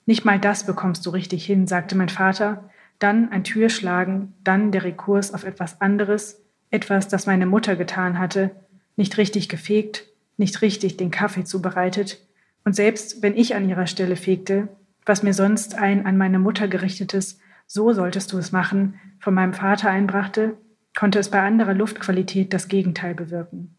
Nicht 0.04 0.24
mal 0.24 0.38
das 0.38 0.66
bekommst 0.66 1.06
du 1.06 1.10
richtig 1.10 1.46
hin, 1.46 1.66
sagte 1.66 1.96
mein 1.96 2.08
Vater, 2.08 2.69
dann 3.00 3.32
ein 3.32 3.42
Türschlagen, 3.42 4.34
dann 4.44 4.70
der 4.70 4.84
Rekurs 4.84 5.34
auf 5.34 5.44
etwas 5.44 5.80
anderes, 5.80 6.40
etwas, 6.70 7.08
das 7.08 7.26
meine 7.26 7.46
Mutter 7.46 7.74
getan 7.74 8.18
hatte, 8.18 8.52
nicht 8.96 9.18
richtig 9.18 9.48
gefegt, 9.48 10.06
nicht 10.36 10.62
richtig 10.62 10.96
den 10.96 11.10
Kaffee 11.10 11.44
zubereitet, 11.44 12.24
und 12.64 12.76
selbst 12.76 13.22
wenn 13.22 13.36
ich 13.36 13.54
an 13.54 13.68
ihrer 13.68 13.86
Stelle 13.86 14.16
fegte, 14.16 14.68
was 15.06 15.22
mir 15.22 15.34
sonst 15.34 15.74
ein 15.76 16.04
an 16.06 16.18
meine 16.18 16.38
Mutter 16.38 16.68
gerichtetes 16.68 17.40
So 17.66 17.92
solltest 17.92 18.32
du 18.32 18.38
es 18.38 18.52
machen 18.52 18.94
von 19.18 19.32
meinem 19.32 19.54
Vater 19.54 19.90
einbrachte, 19.90 20.56
konnte 20.94 21.18
es 21.18 21.30
bei 21.30 21.40
anderer 21.40 21.72
Luftqualität 21.72 22.52
das 22.52 22.68
Gegenteil 22.68 23.14
bewirken. 23.14 23.76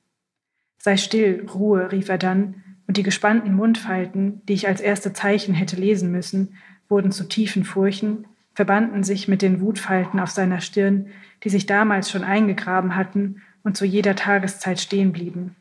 Sei 0.80 0.98
still, 0.98 1.46
Ruhe, 1.54 1.92
rief 1.92 2.10
er 2.10 2.18
dann, 2.18 2.64
und 2.88 2.98
die 2.98 3.04
gespannten 3.04 3.54
Mundfalten, 3.54 4.42
die 4.48 4.54
ich 4.54 4.68
als 4.68 4.82
erste 4.82 5.14
Zeichen 5.14 5.54
hätte 5.54 5.76
lesen 5.76 6.12
müssen, 6.12 6.56
wurden 6.90 7.12
zu 7.12 7.26
tiefen 7.26 7.64
Furchen, 7.64 8.26
verbanden 8.62 9.04
sich 9.04 9.28
mit 9.28 9.42
den 9.42 9.60
Wutfalten 9.60 10.20
auf 10.20 10.30
seiner 10.30 10.62
Stirn, 10.62 11.08
die 11.44 11.50
sich 11.50 11.66
damals 11.66 12.12
schon 12.12 12.24
eingegraben 12.24 12.96
hatten 12.96 13.42
und 13.64 13.76
zu 13.76 13.86
jeder 13.86 14.16
Tageszeit 14.16 14.80
stehen 14.80 15.12
blieben. 15.12 15.56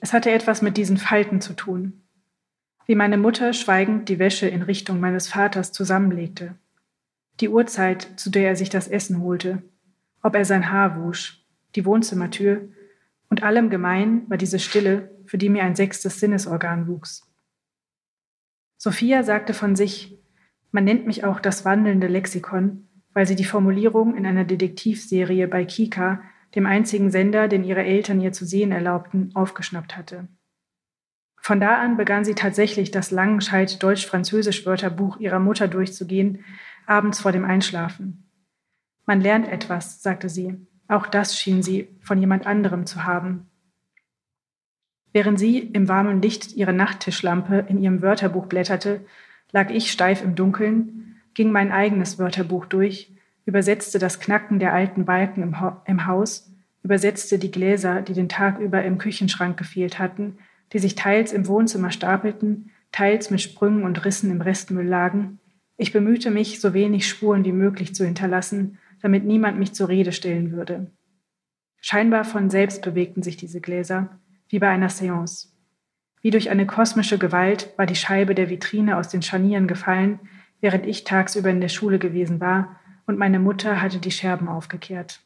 Es 0.00 0.12
hatte 0.12 0.32
etwas 0.32 0.60
mit 0.60 0.76
diesen 0.76 0.96
Falten 0.96 1.40
zu 1.40 1.52
tun, 1.52 2.02
wie 2.86 2.96
meine 2.96 3.16
Mutter 3.16 3.52
schweigend 3.52 4.08
die 4.08 4.18
Wäsche 4.18 4.48
in 4.48 4.62
Richtung 4.62 4.98
meines 4.98 5.28
Vaters 5.28 5.70
zusammenlegte, 5.70 6.56
die 7.38 7.48
Uhrzeit, 7.48 8.08
zu 8.16 8.28
der 8.28 8.48
er 8.48 8.56
sich 8.56 8.68
das 8.68 8.88
Essen 8.88 9.20
holte, 9.20 9.62
ob 10.20 10.34
er 10.34 10.44
sein 10.44 10.72
Haar 10.72 11.00
wusch, 11.00 11.46
die 11.76 11.86
Wohnzimmertür, 11.86 12.70
und 13.30 13.44
allem 13.44 13.70
gemein 13.70 14.28
war 14.28 14.36
diese 14.36 14.58
Stille, 14.58 15.12
für 15.26 15.38
die 15.38 15.48
mir 15.48 15.62
ein 15.62 15.76
sechstes 15.76 16.18
Sinnesorgan 16.18 16.88
wuchs. 16.88 17.32
Sophia 18.78 19.22
sagte 19.22 19.54
von 19.54 19.76
sich, 19.76 20.18
man 20.72 20.84
nennt 20.84 21.06
mich 21.06 21.24
auch 21.24 21.38
das 21.38 21.64
wandelnde 21.64 22.08
Lexikon, 22.08 22.88
weil 23.12 23.26
sie 23.26 23.36
die 23.36 23.44
Formulierung 23.44 24.16
in 24.16 24.26
einer 24.26 24.44
Detektivserie 24.44 25.46
bei 25.46 25.64
Kika, 25.64 26.22
dem 26.54 26.66
einzigen 26.66 27.10
Sender, 27.10 27.46
den 27.46 27.62
ihre 27.62 27.84
Eltern 27.84 28.20
ihr 28.20 28.32
zu 28.32 28.44
sehen 28.44 28.72
erlaubten, 28.72 29.30
aufgeschnappt 29.34 29.96
hatte. 29.96 30.28
Von 31.40 31.60
da 31.60 31.76
an 31.76 31.96
begann 31.96 32.24
sie 32.24 32.34
tatsächlich 32.34 32.90
das 32.90 33.10
Langenscheid 33.10 33.82
Deutsch-Französisch-Wörterbuch 33.82 35.18
ihrer 35.18 35.40
Mutter 35.40 35.68
durchzugehen, 35.68 36.44
abends 36.86 37.20
vor 37.20 37.32
dem 37.32 37.44
Einschlafen. 37.44 38.30
Man 39.06 39.20
lernt 39.20 39.48
etwas, 39.48 40.02
sagte 40.02 40.28
sie. 40.28 40.66
Auch 40.88 41.06
das 41.06 41.38
schien 41.38 41.62
sie 41.62 41.88
von 42.00 42.18
jemand 42.18 42.46
anderem 42.46 42.86
zu 42.86 43.04
haben. 43.04 43.50
Während 45.12 45.38
sie 45.38 45.58
im 45.58 45.88
warmen 45.88 46.22
Licht 46.22 46.52
ihrer 46.52 46.72
Nachttischlampe 46.72 47.66
in 47.68 47.78
ihrem 47.78 48.02
Wörterbuch 48.02 48.46
blätterte, 48.46 49.04
lag 49.52 49.70
ich 49.70 49.92
steif 49.92 50.22
im 50.22 50.34
Dunkeln, 50.34 51.16
ging 51.34 51.52
mein 51.52 51.70
eigenes 51.70 52.18
Wörterbuch 52.18 52.66
durch, 52.66 53.12
übersetzte 53.44 53.98
das 53.98 54.20
Knacken 54.20 54.58
der 54.58 54.72
alten 54.72 55.04
Balken 55.04 55.42
im, 55.42 55.60
ha 55.60 55.82
im 55.86 56.06
Haus, 56.06 56.50
übersetzte 56.82 57.38
die 57.38 57.50
Gläser, 57.50 58.02
die 58.02 58.12
den 58.12 58.28
Tag 58.28 58.58
über 58.58 58.82
im 58.82 58.98
Küchenschrank 58.98 59.56
gefehlt 59.56 59.98
hatten, 59.98 60.38
die 60.72 60.78
sich 60.78 60.94
teils 60.94 61.32
im 61.32 61.46
Wohnzimmer 61.46 61.90
stapelten, 61.90 62.70
teils 62.90 63.30
mit 63.30 63.40
Sprüngen 63.40 63.84
und 63.84 64.04
Rissen 64.04 64.30
im 64.30 64.40
Restmüll 64.40 64.86
lagen. 64.86 65.38
Ich 65.76 65.92
bemühte 65.92 66.30
mich, 66.30 66.60
so 66.60 66.74
wenig 66.74 67.08
Spuren 67.08 67.44
wie 67.44 67.52
möglich 67.52 67.94
zu 67.94 68.04
hinterlassen, 68.04 68.78
damit 69.00 69.24
niemand 69.24 69.58
mich 69.58 69.72
zur 69.72 69.88
Rede 69.88 70.12
stellen 70.12 70.52
würde. 70.52 70.90
Scheinbar 71.80 72.24
von 72.24 72.50
selbst 72.50 72.82
bewegten 72.82 73.22
sich 73.22 73.36
diese 73.36 73.60
Gläser, 73.60 74.20
wie 74.48 74.58
bei 74.58 74.68
einer 74.68 74.88
Seance. 74.88 75.51
Wie 76.22 76.30
durch 76.30 76.50
eine 76.50 76.66
kosmische 76.66 77.18
Gewalt 77.18 77.72
war 77.76 77.84
die 77.84 77.96
Scheibe 77.96 78.34
der 78.34 78.48
Vitrine 78.48 78.96
aus 78.96 79.08
den 79.08 79.22
Scharnieren 79.22 79.66
gefallen, 79.66 80.20
während 80.60 80.86
ich 80.86 81.04
tagsüber 81.04 81.50
in 81.50 81.60
der 81.60 81.68
Schule 81.68 81.98
gewesen 81.98 82.40
war, 82.40 82.80
und 83.06 83.18
meine 83.18 83.40
Mutter 83.40 83.82
hatte 83.82 83.98
die 83.98 84.12
Scherben 84.12 84.48
aufgekehrt. 84.48 85.20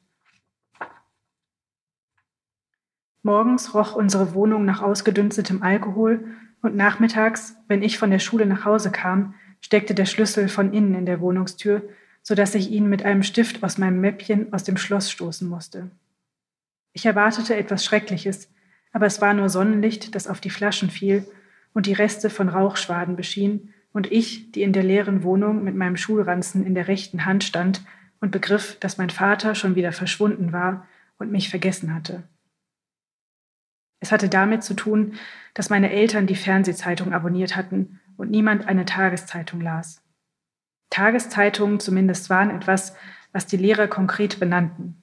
Morgens 3.22 3.74
roch 3.74 3.94
unsere 3.94 4.32
Wohnung 4.32 4.64
nach 4.64 4.80
ausgedünstetem 4.80 5.62
Alkohol 5.62 6.24
und 6.62 6.74
nachmittags, 6.74 7.56
wenn 7.68 7.82
ich 7.82 7.98
von 7.98 8.11
der 8.11 8.18
Schule 8.18 8.46
nach 8.46 8.64
Hause 8.64 8.90
kam, 8.90 9.35
steckte 9.61 9.94
der 9.94 10.06
Schlüssel 10.06 10.48
von 10.48 10.72
innen 10.72 10.94
in 10.94 11.06
der 11.06 11.20
Wohnungstür, 11.20 11.82
so 12.22 12.35
dass 12.35 12.54
ich 12.54 12.70
ihn 12.70 12.88
mit 12.88 13.04
einem 13.04 13.22
Stift 13.22 13.62
aus 13.62 13.78
meinem 13.78 14.00
Mäppchen 14.00 14.52
aus 14.52 14.64
dem 14.64 14.76
Schloss 14.76 15.11
stoßen 15.11 15.48
musste. 15.48 15.90
Ich 16.92 17.04
erwartete 17.04 17.56
etwas 17.56 17.85
Schreckliches, 17.85 18.48
aber 18.96 19.04
es 19.04 19.20
war 19.20 19.35
nur 19.35 19.50
Sonnenlicht, 19.50 20.14
das 20.14 20.26
auf 20.26 20.40
die 20.40 20.48
Flaschen 20.48 20.88
fiel 20.88 21.26
und 21.74 21.85
die 21.85 21.92
Reste 21.92 22.30
von 22.30 22.48
Rauchschwaden 22.48 23.14
beschien, 23.14 23.74
und 23.92 24.11
ich, 24.11 24.52
die 24.52 24.62
in 24.62 24.72
der 24.72 24.85
leeren 24.85 25.22
Wohnung 25.22 25.62
mit 25.64 25.74
meinem 25.74 25.98
Schulranzen 25.98 26.64
in 26.64 26.74
der 26.74 26.88
rechten 26.88 27.26
Hand 27.26 27.44
stand 27.44 27.82
und 28.22 28.30
begriff, 28.30 28.78
dass 28.80 28.96
mein 28.96 29.11
Vater 29.11 29.54
schon 29.54 29.74
wieder 29.74 29.92
verschwunden 29.92 30.54
war 30.54 30.88
und 31.18 31.30
mich 31.30 31.50
vergessen 31.50 31.94
hatte. 31.94 32.22
Es 34.00 34.12
hatte 34.12 34.30
damit 34.30 34.64
zu 34.64 34.72
tun, 34.72 35.16
dass 35.52 35.68
meine 35.68 35.90
Eltern 35.90 36.26
die 36.26 36.35
Fernsehzeitung 36.35 37.12
abonniert 37.12 37.54
hatten 37.54 38.00
und 38.16 38.30
niemand 38.30 38.66
eine 38.66 38.87
Tageszeitung 38.87 39.61
las. 39.61 40.02
Tageszeitungen 40.88 41.80
zumindest 41.80 42.30
waren 42.30 42.48
etwas, 42.48 42.96
was 43.32 43.44
die 43.44 43.59
Lehrer 43.59 43.88
konkret 43.88 44.40
benannten. 44.40 45.02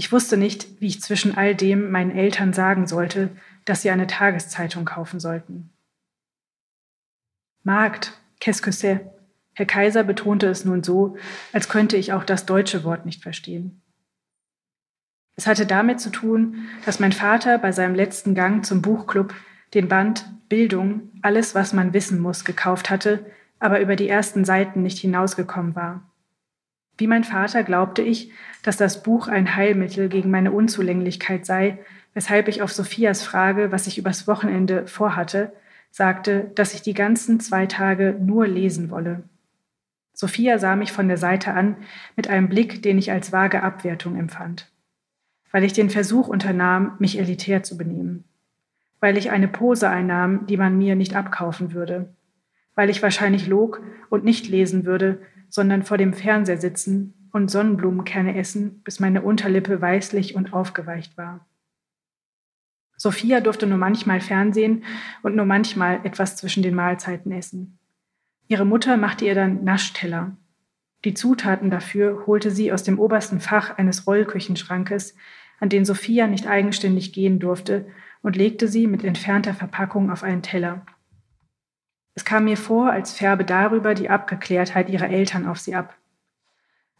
Ich 0.00 0.12
wusste 0.12 0.36
nicht, 0.36 0.80
wie 0.80 0.86
ich 0.86 1.02
zwischen 1.02 1.36
all 1.36 1.56
dem 1.56 1.90
meinen 1.90 2.12
Eltern 2.12 2.52
sagen 2.52 2.86
sollte, 2.86 3.30
dass 3.64 3.82
sie 3.82 3.90
eine 3.90 4.06
Tageszeitung 4.06 4.84
kaufen 4.84 5.18
sollten. 5.18 5.70
Markt, 7.64 8.12
qu'est-ce 8.40 8.62
que 8.62 8.70
c'est? 8.70 9.00
Herr 9.54 9.66
Kaiser 9.66 10.04
betonte 10.04 10.46
es 10.46 10.64
nun 10.64 10.84
so, 10.84 11.16
als 11.52 11.68
könnte 11.68 11.96
ich 11.96 12.12
auch 12.12 12.22
das 12.22 12.46
deutsche 12.46 12.84
Wort 12.84 13.06
nicht 13.06 13.24
verstehen. 13.24 13.82
Es 15.34 15.48
hatte 15.48 15.66
damit 15.66 16.00
zu 16.00 16.10
tun, 16.10 16.68
dass 16.86 17.00
mein 17.00 17.12
Vater 17.12 17.58
bei 17.58 17.72
seinem 17.72 17.96
letzten 17.96 18.36
Gang 18.36 18.64
zum 18.64 18.82
Buchclub 18.82 19.34
den 19.74 19.88
Band 19.88 20.26
Bildung, 20.48 21.10
alles, 21.22 21.56
was 21.56 21.72
man 21.72 21.92
wissen 21.92 22.20
muss, 22.20 22.44
gekauft 22.44 22.88
hatte, 22.88 23.26
aber 23.58 23.80
über 23.80 23.96
die 23.96 24.08
ersten 24.08 24.44
Seiten 24.44 24.84
nicht 24.84 24.98
hinausgekommen 24.98 25.74
war. 25.74 26.07
Wie 26.98 27.06
mein 27.06 27.24
Vater 27.24 27.62
glaubte 27.62 28.02
ich, 28.02 28.32
dass 28.64 28.76
das 28.76 29.04
Buch 29.04 29.28
ein 29.28 29.54
Heilmittel 29.54 30.08
gegen 30.08 30.30
meine 30.30 30.50
Unzulänglichkeit 30.50 31.46
sei, 31.46 31.78
weshalb 32.12 32.48
ich 32.48 32.60
auf 32.60 32.72
Sophias 32.72 33.22
Frage, 33.22 33.70
was 33.70 33.86
ich 33.86 33.98
übers 33.98 34.26
Wochenende 34.26 34.86
vorhatte, 34.88 35.52
sagte, 35.90 36.50
dass 36.56 36.74
ich 36.74 36.82
die 36.82 36.94
ganzen 36.94 37.38
zwei 37.38 37.66
Tage 37.66 38.16
nur 38.20 38.48
lesen 38.48 38.90
wolle. 38.90 39.22
Sophia 40.12 40.58
sah 40.58 40.74
mich 40.74 40.90
von 40.90 41.06
der 41.06 41.16
Seite 41.16 41.54
an 41.54 41.76
mit 42.16 42.28
einem 42.28 42.48
Blick, 42.48 42.82
den 42.82 42.98
ich 42.98 43.12
als 43.12 43.30
vage 43.30 43.62
Abwertung 43.62 44.16
empfand, 44.16 44.68
weil 45.52 45.62
ich 45.62 45.72
den 45.72 45.90
Versuch 45.90 46.26
unternahm, 46.26 46.96
mich 46.98 47.20
elitär 47.20 47.62
zu 47.62 47.78
benehmen, 47.78 48.24
weil 48.98 49.16
ich 49.16 49.30
eine 49.30 49.46
Pose 49.46 49.88
einnahm, 49.88 50.46
die 50.46 50.56
man 50.56 50.76
mir 50.76 50.96
nicht 50.96 51.14
abkaufen 51.14 51.72
würde, 51.72 52.12
weil 52.74 52.90
ich 52.90 53.00
wahrscheinlich 53.00 53.46
log 53.46 53.80
und 54.10 54.24
nicht 54.24 54.48
lesen 54.48 54.84
würde, 54.84 55.20
sondern 55.48 55.82
vor 55.82 55.98
dem 55.98 56.12
Fernseher 56.12 56.58
sitzen 56.58 57.28
und 57.32 57.50
Sonnenblumenkerne 57.50 58.36
essen, 58.36 58.82
bis 58.82 59.00
meine 59.00 59.22
Unterlippe 59.22 59.80
weißlich 59.80 60.34
und 60.34 60.52
aufgeweicht 60.52 61.16
war. 61.16 61.46
Sophia 62.96 63.40
durfte 63.40 63.66
nur 63.66 63.78
manchmal 63.78 64.20
Fernsehen 64.20 64.84
und 65.22 65.36
nur 65.36 65.46
manchmal 65.46 66.00
etwas 66.04 66.36
zwischen 66.36 66.62
den 66.62 66.74
Mahlzeiten 66.74 67.30
essen. 67.30 67.78
Ihre 68.48 68.64
Mutter 68.64 68.96
machte 68.96 69.24
ihr 69.24 69.34
dann 69.34 69.62
Naschteller. 69.62 70.36
Die 71.04 71.14
Zutaten 71.14 71.70
dafür 71.70 72.26
holte 72.26 72.50
sie 72.50 72.72
aus 72.72 72.82
dem 72.82 72.98
obersten 72.98 73.40
Fach 73.40 73.78
eines 73.78 74.06
Rollküchenschrankes, 74.06 75.14
an 75.60 75.68
den 75.68 75.84
Sophia 75.84 76.26
nicht 76.26 76.48
eigenständig 76.48 77.12
gehen 77.12 77.38
durfte, 77.38 77.86
und 78.20 78.34
legte 78.34 78.66
sie 78.66 78.88
mit 78.88 79.04
entfernter 79.04 79.54
Verpackung 79.54 80.10
auf 80.10 80.24
einen 80.24 80.42
Teller. 80.42 80.84
Es 82.18 82.24
kam 82.24 82.46
mir 82.46 82.56
vor, 82.56 82.90
als 82.90 83.12
färbe 83.12 83.44
darüber 83.44 83.94
die 83.94 84.10
Abgeklärtheit 84.10 84.90
ihrer 84.90 85.08
Eltern 85.08 85.46
auf 85.46 85.60
sie 85.60 85.76
ab. 85.76 85.96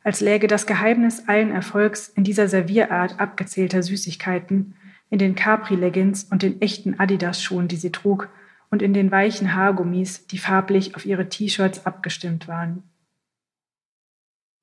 Als 0.04 0.20
läge 0.20 0.46
das 0.46 0.64
Geheimnis 0.64 1.26
allen 1.26 1.50
Erfolgs 1.50 2.08
in 2.08 2.22
dieser 2.22 2.46
Servierart 2.46 3.18
abgezählter 3.18 3.82
Süßigkeiten, 3.82 4.76
in 5.10 5.18
den 5.18 5.34
Capri-Leggings 5.34 6.22
und 6.30 6.44
den 6.44 6.62
echten 6.62 7.00
Adidas-Schuhen, 7.00 7.66
die 7.66 7.74
sie 7.74 7.90
trug, 7.90 8.28
und 8.70 8.80
in 8.80 8.94
den 8.94 9.10
weichen 9.10 9.56
Haargummis, 9.56 10.28
die 10.28 10.38
farblich 10.38 10.94
auf 10.94 11.04
ihre 11.04 11.28
T-Shirts 11.28 11.84
abgestimmt 11.84 12.46
waren. 12.46 12.84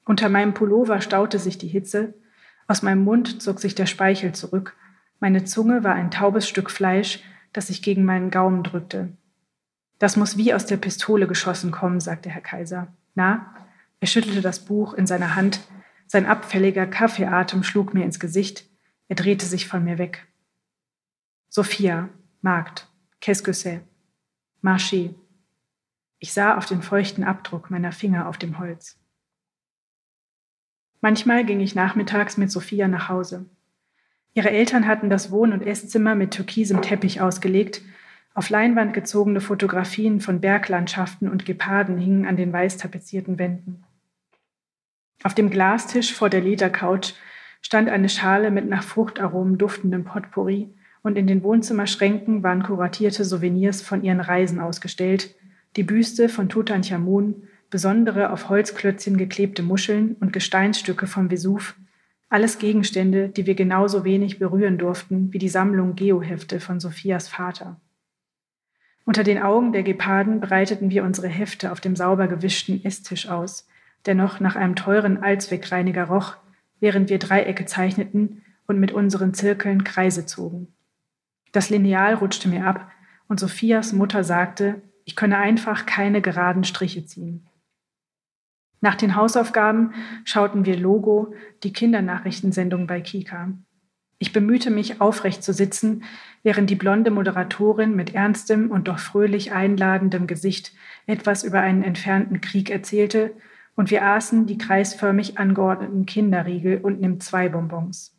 Unter 0.06 0.30
meinem 0.30 0.54
Pullover 0.54 1.02
staute 1.02 1.38
sich 1.38 1.58
die 1.58 1.68
Hitze, 1.68 2.14
aus 2.66 2.82
meinem 2.82 3.04
Mund 3.04 3.42
zog 3.42 3.60
sich 3.60 3.76
der 3.76 3.88
Speichel 3.88 4.32
zurück, 4.32 4.74
meine 5.20 5.44
Zunge 5.44 5.84
war 5.84 5.96
ein 5.96 6.12
taubes 6.12 6.48
Stück 6.48 6.72
Fleisch, 6.72 7.20
das 7.52 7.68
sich 7.68 7.82
gegen 7.82 8.06
meinen 8.06 8.32
Gaumen 8.32 8.64
drückte. 8.64 9.18
Das 10.00 10.18
muss 10.18 10.38
wie 10.38 10.54
aus 10.54 10.66
der 10.66 10.78
Pistole 10.78 11.28
geschossen 11.28 11.72
kommen, 11.72 12.00
sagte 12.00 12.30
Herr 12.30 12.42
Kaiser. 12.42 12.94
Na? 13.16 13.56
Er 14.00 14.08
schüttelte 14.08 14.42
das 14.42 14.66
Buch 14.66 14.94
in 14.94 15.08
seiner 15.08 15.36
Hand, 15.36 15.62
sein 16.08 16.26
abfälliger 16.26 16.86
Kaffeeatem 16.86 17.64
schlug 17.64 17.94
mir 17.94 18.04
ins 18.04 18.20
Gesicht, 18.20 18.66
er 19.08 19.16
drehte 19.16 19.46
sich 19.46 19.68
von 19.68 19.84
mir 19.84 19.98
weg. 19.98 20.28
Sophia, 21.50 22.10
Markt, 22.42 22.88
qu'est-ce 23.22 23.44
que 23.44 23.54
c'est? 23.54 23.82
Marché. 24.62 25.16
Ich 26.20 26.34
sah 26.34 26.58
auf 26.58 26.66
den 26.66 26.82
feuchten 26.82 27.24
Abdruck 27.24 27.70
meiner 27.70 27.92
Finger 27.92 28.28
auf 28.28 28.38
dem 28.38 28.60
Holz. 28.60 28.98
Manchmal 31.02 31.46
ging 31.46 31.60
ich 31.60 31.76
nachmittags 31.76 32.38
mit 32.38 32.52
Sophia 32.52 32.88
nach 32.88 33.10
Hause. 33.10 33.46
Ihre 34.34 34.50
Eltern 34.50 34.88
hatten 34.88 35.10
das 35.10 35.32
Wohn- 35.32 35.54
und 35.54 35.62
Esszimmer 35.62 36.16
mit 36.16 36.32
türkisem 36.32 36.82
Teppich 36.82 37.22
ausgelegt. 37.22 37.82
Auf 38.36 38.50
Leinwand 38.50 38.94
gezogene 38.94 39.40
Fotografien 39.40 40.20
von 40.20 40.42
Berglandschaften 40.42 41.30
und 41.30 41.46
Geparden 41.46 41.98
hingen 41.98 42.26
an 42.26 42.36
den 42.36 42.52
weiß 42.52 42.76
tapezierten 42.76 43.40
Wänden. 43.40 43.86
Auf 45.24 45.34
dem 45.34 45.50
Glastisch 45.50 46.14
vor 46.14 46.30
der 46.30 46.42
Ledercouch 46.42 47.14
stand 47.62 47.88
eine 47.88 48.10
Schale 48.10 48.52
mit 48.52 48.68
nach 48.68 48.84
Fruchtaromen 48.84 49.58
duftendem 49.58 50.04
Potpourri 50.04 50.70
und 51.02 51.18
in 51.18 51.28
den 51.28 51.44
Wohnzimmerschränken 51.44 52.44
waren 52.44 52.62
kuratierte 52.62 53.24
Souvenirs 53.24 53.82
von 53.82 54.04
ihren 54.04 54.20
Reisen 54.20 54.60
ausgestellt, 54.60 55.34
die 55.78 55.84
Büste 55.84 56.28
von 56.28 56.50
Tutanchamun, 56.50 57.48
besondere 57.70 58.32
auf 58.32 58.50
Holzklötzchen 58.50 59.16
geklebte 59.16 59.64
Muscheln 59.64 60.18
und 60.20 60.34
Gesteinsstücke 60.34 61.08
vom 61.08 61.30
Vesuv, 61.30 61.76
alles 62.28 62.58
Gegenstände, 62.58 63.30
die 63.30 63.46
wir 63.46 63.56
genauso 63.56 64.04
wenig 64.04 64.40
berühren 64.40 64.78
durften 64.78 65.32
wie 65.32 65.40
die 65.40 65.48
Sammlung 65.48 65.96
Geohefte 65.96 66.60
von 66.60 66.82
Sophias 66.82 67.30
Vater. 67.30 67.80
Unter 69.06 69.24
den 69.24 69.42
Augen 69.42 69.72
der 69.72 69.84
Geparden 69.84 70.40
breiteten 70.40 70.90
wir 70.90 71.04
unsere 71.04 71.28
Hefte 71.28 71.72
auf 71.72 71.80
dem 71.80 71.96
sauber 71.96 72.28
gewischten 72.28 72.84
Esstisch 72.84 73.30
aus, 73.30 73.68
der 74.06 74.16
noch 74.16 74.40
nach 74.40 74.56
einem 74.56 74.76
teuren 74.76 75.22
Allzweckreiniger 75.22 76.06
roch, 76.06 76.38
während 76.80 77.10
wir 77.10 77.20
Dreiecke 77.20 77.66
zeichneten 77.66 78.42
und 78.68 78.80
mit 78.80 78.92
unseren 78.92 79.34
Zirkeln 79.34 79.84
Kreise 79.84 80.26
zogen. 80.26 80.74
Das 81.52 81.70
Lineal 81.70 82.16
rutschte 82.16 82.50
mir 82.50 82.66
ab 82.66 82.92
und 83.28 83.40
Sophias 83.40 83.94
Mutter 83.94 84.24
sagte, 84.24 84.82
ich 85.06 85.16
könne 85.16 85.38
einfach 85.38 85.86
keine 85.86 86.22
geraden 86.22 86.64
Striche 86.64 87.06
ziehen. 87.06 87.48
Nach 88.82 88.96
den 88.96 89.16
Hausaufgaben 89.16 89.94
schauten 90.26 90.66
wir 90.66 90.78
Logo, 90.78 91.34
die 91.64 91.74
Kindernachrichtensendung 91.74 92.88
bei 92.88 93.02
Kika. 93.02 93.52
Ich 94.18 94.32
bemühte 94.32 94.72
mich, 94.72 95.02
aufrecht 95.02 95.44
zu 95.44 95.52
sitzen, 95.52 96.04
während 96.42 96.70
die 96.70 96.76
blonde 96.76 97.12
Moderatorin 97.12 97.96
mit 97.96 98.16
ernstem 98.16 98.72
und 98.72 98.88
doch 98.88 99.00
fröhlich 99.00 99.52
einladendem 99.52 100.26
Gesicht 100.26 100.74
etwas 101.06 101.44
über 101.44 101.60
einen 101.60 101.84
entfernten 101.84 102.42
Krieg 102.42 102.70
erzählte, 102.70 103.36
und 103.76 103.92
wir 103.92 104.06
aßen 104.06 104.46
die 104.46 104.58
kreisförmig 104.58 105.38
angeordneten 105.38 106.06
Kinderriegel 106.06 106.78
und 106.78 107.02
nimm 107.02 107.20
zwei 107.20 107.50
Bonbons. 107.50 108.16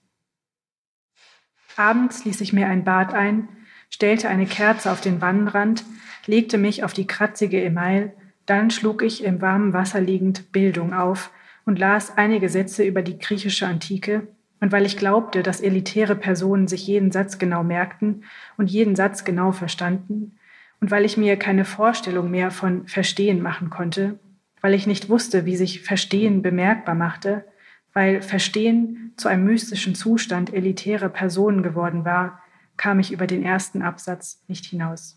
Abends 1.77 2.25
ließ 2.25 2.43
ich 2.43 2.53
mir 2.53 2.69
ein 2.69 2.85
Bad 2.85 3.15
ein, 3.15 3.49
stellte 3.89 4.29
eine 4.29 4.47
Kerze 4.47 4.91
auf 4.93 5.01
den 5.01 5.21
Wannenrand, 5.23 5.85
legte 6.27 6.59
mich 6.59 6.85
auf 6.85 6.93
die 6.93 7.07
kratzige 7.07 7.63
Email, 7.63 8.13
dann 8.45 8.71
schlug 8.71 9.03
ich 9.03 9.25
im 9.25 9.41
warmen 9.41 9.73
Wasser 9.73 10.01
liegend 10.01 10.53
Bildung 10.53 10.93
auf 10.93 11.31
und 11.65 11.79
las 11.79 12.17
einige 12.17 12.49
Sätze 12.49 12.85
über 12.85 13.03
die 13.03 13.19
griechische 13.19 13.67
Antike, 13.67 14.29
und 14.67 14.73
weil 14.73 14.85
ich 14.85 14.97
glaubte, 14.97 15.45
dass 15.45 15.61
elitäre 15.61 16.17
Personen 16.17 16.67
sich 16.67 16.89
jeden 16.89 17.13
Satz 17.13 17.39
genau 17.39 17.63
merkten 17.63 18.25
und 18.57 18.69
jeden 18.69 18.97
Satz 18.97 19.23
genau 19.23 19.53
verstanden, 19.53 20.41
und 20.81 20.91
weil 20.91 21.05
ich 21.05 21.17
mir 21.17 21.37
keine 21.37 21.65
Vorstellung 21.65 22.33
mehr 22.33 22.51
von 22.51 22.89
Verstehen 22.89 23.41
machen 23.41 23.71
konnte, 23.71 24.19
weil 24.63 24.75
ich 24.75 24.89
nicht 24.89 25.09
wusste, 25.09 25.47
wie 25.47 25.57
sich 25.57 25.83
Verstehen 25.83 26.43
bemerkbar 26.43 26.97
machte, 26.97 27.45
weil 27.93 28.23
Verstehen 28.23 29.13
zu 29.17 29.29
einem 29.29 29.45
mystischen 29.45 29.95
Zustand 29.95 30.53
elitärer 30.53 31.11
Personen 31.11 31.63
geworden 31.63 32.05
war, 32.05 32.43
kam 32.77 32.99
ich 32.99 33.13
über 33.13 33.29
den 33.29 33.45
ersten 33.45 33.83
Absatz 33.83 34.43
nicht 34.49 34.65
hinaus. 34.67 35.17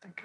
Danke. 0.00 0.22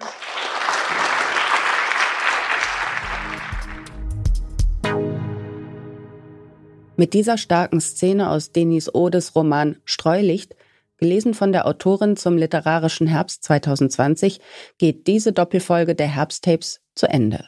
Mit 7.00 7.14
dieser 7.14 7.38
starken 7.38 7.80
Szene 7.80 8.28
aus 8.28 8.52
Denis 8.52 8.94
Odes 8.94 9.34
Roman 9.34 9.78
Streulicht, 9.86 10.54
gelesen 10.98 11.32
von 11.32 11.50
der 11.50 11.66
Autorin 11.66 12.18
zum 12.18 12.36
literarischen 12.36 13.06
Herbst 13.06 13.42
2020, 13.44 14.38
geht 14.76 15.06
diese 15.06 15.32
Doppelfolge 15.32 15.94
der 15.94 16.08
Herbsttapes 16.08 16.82
zu 16.94 17.08
Ende. 17.08 17.46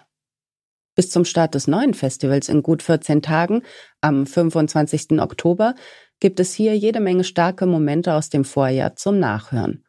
Bis 0.94 1.10
zum 1.10 1.26
Start 1.26 1.54
des 1.54 1.66
neuen 1.66 1.92
Festivals 1.92 2.48
in 2.48 2.62
gut 2.62 2.82
14 2.82 3.20
Tagen, 3.20 3.60
am 4.00 4.24
25. 4.24 5.20
Oktober, 5.20 5.74
gibt 6.18 6.40
es 6.40 6.54
hier 6.54 6.74
jede 6.74 7.00
Menge 7.00 7.24
starke 7.24 7.66
Momente 7.66 8.14
aus 8.14 8.30
dem 8.30 8.46
Vorjahr 8.46 8.96
zum 8.96 9.18
Nachhören. 9.18 9.84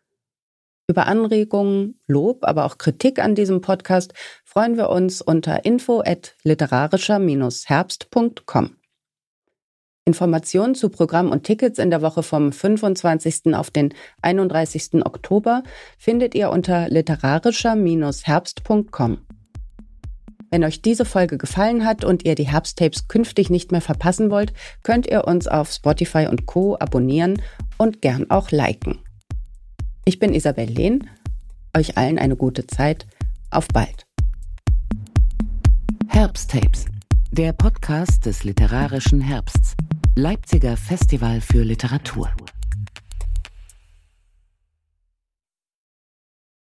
Über 0.90 1.08
Anregungen, 1.08 2.02
Lob, 2.06 2.40
aber 2.42 2.66
auch 2.66 2.78
Kritik 2.78 3.20
an 3.20 3.34
diesem 3.34 3.62
Podcast 3.62 4.14
freuen 4.44 4.76
wir 4.76 4.90
uns 4.90 5.22
unter 5.22 5.64
info 5.64 6.04
at 6.06 6.36
literarischer-herbst.com. 6.44 8.83
Informationen 10.06 10.76
zu 10.76 10.90
Programm 10.90 11.32
und 11.32 11.44
Tickets 11.44 11.80
in 11.80 11.90
der 11.90 12.02
Woche 12.02 12.24
vom 12.24 12.52
25. 12.52 13.56
auf 13.56 13.72
den 13.72 13.94
31. 14.22 15.06
Oktober 15.06 15.64
findet 15.98 16.36
ihr 16.36 16.50
unter 16.50 16.90
literarischer-herbst.com. 16.90 19.20
Wenn 20.52 20.66
euch 20.66 20.84
diese 20.84 21.06
Folge 21.06 21.40
gefallen 21.40 21.84
hat 21.86 22.04
und 22.04 22.26
ihr 22.26 22.36
die 22.36 22.48
Herbsttapes 22.48 23.08
künftig 23.08 23.50
nicht 23.50 23.72
mehr 23.72 23.82
verpassen 23.82 24.30
wollt, 24.30 24.54
könnt 24.84 25.08
ihr 25.08 25.26
uns 25.26 25.48
auf 25.48 25.72
Spotify 25.72 26.28
und 26.30 26.46
Co. 26.46 26.78
abonnieren 26.80 27.42
und 27.78 28.02
gern 28.02 28.30
auch 28.30 28.52
liken. 28.52 29.00
Ich 30.06 30.20
bin 30.20 30.36
Isabel 30.36 30.70
Lehn. 30.70 31.10
Euch 31.76 31.98
allen 31.98 32.20
eine 32.20 32.36
gute 32.36 32.68
Zeit. 32.68 33.08
Auf 33.50 33.68
bald. 33.70 34.06
Herbsttapes, 36.10 36.86
der 37.34 37.52
Podcast 37.52 38.28
des 38.28 38.44
literarischen 38.44 39.20
Herbsts. 39.20 39.74
Leipziger 40.14 40.78
Festival 40.78 41.42
für 41.42 41.64
Literatur. 41.64 42.30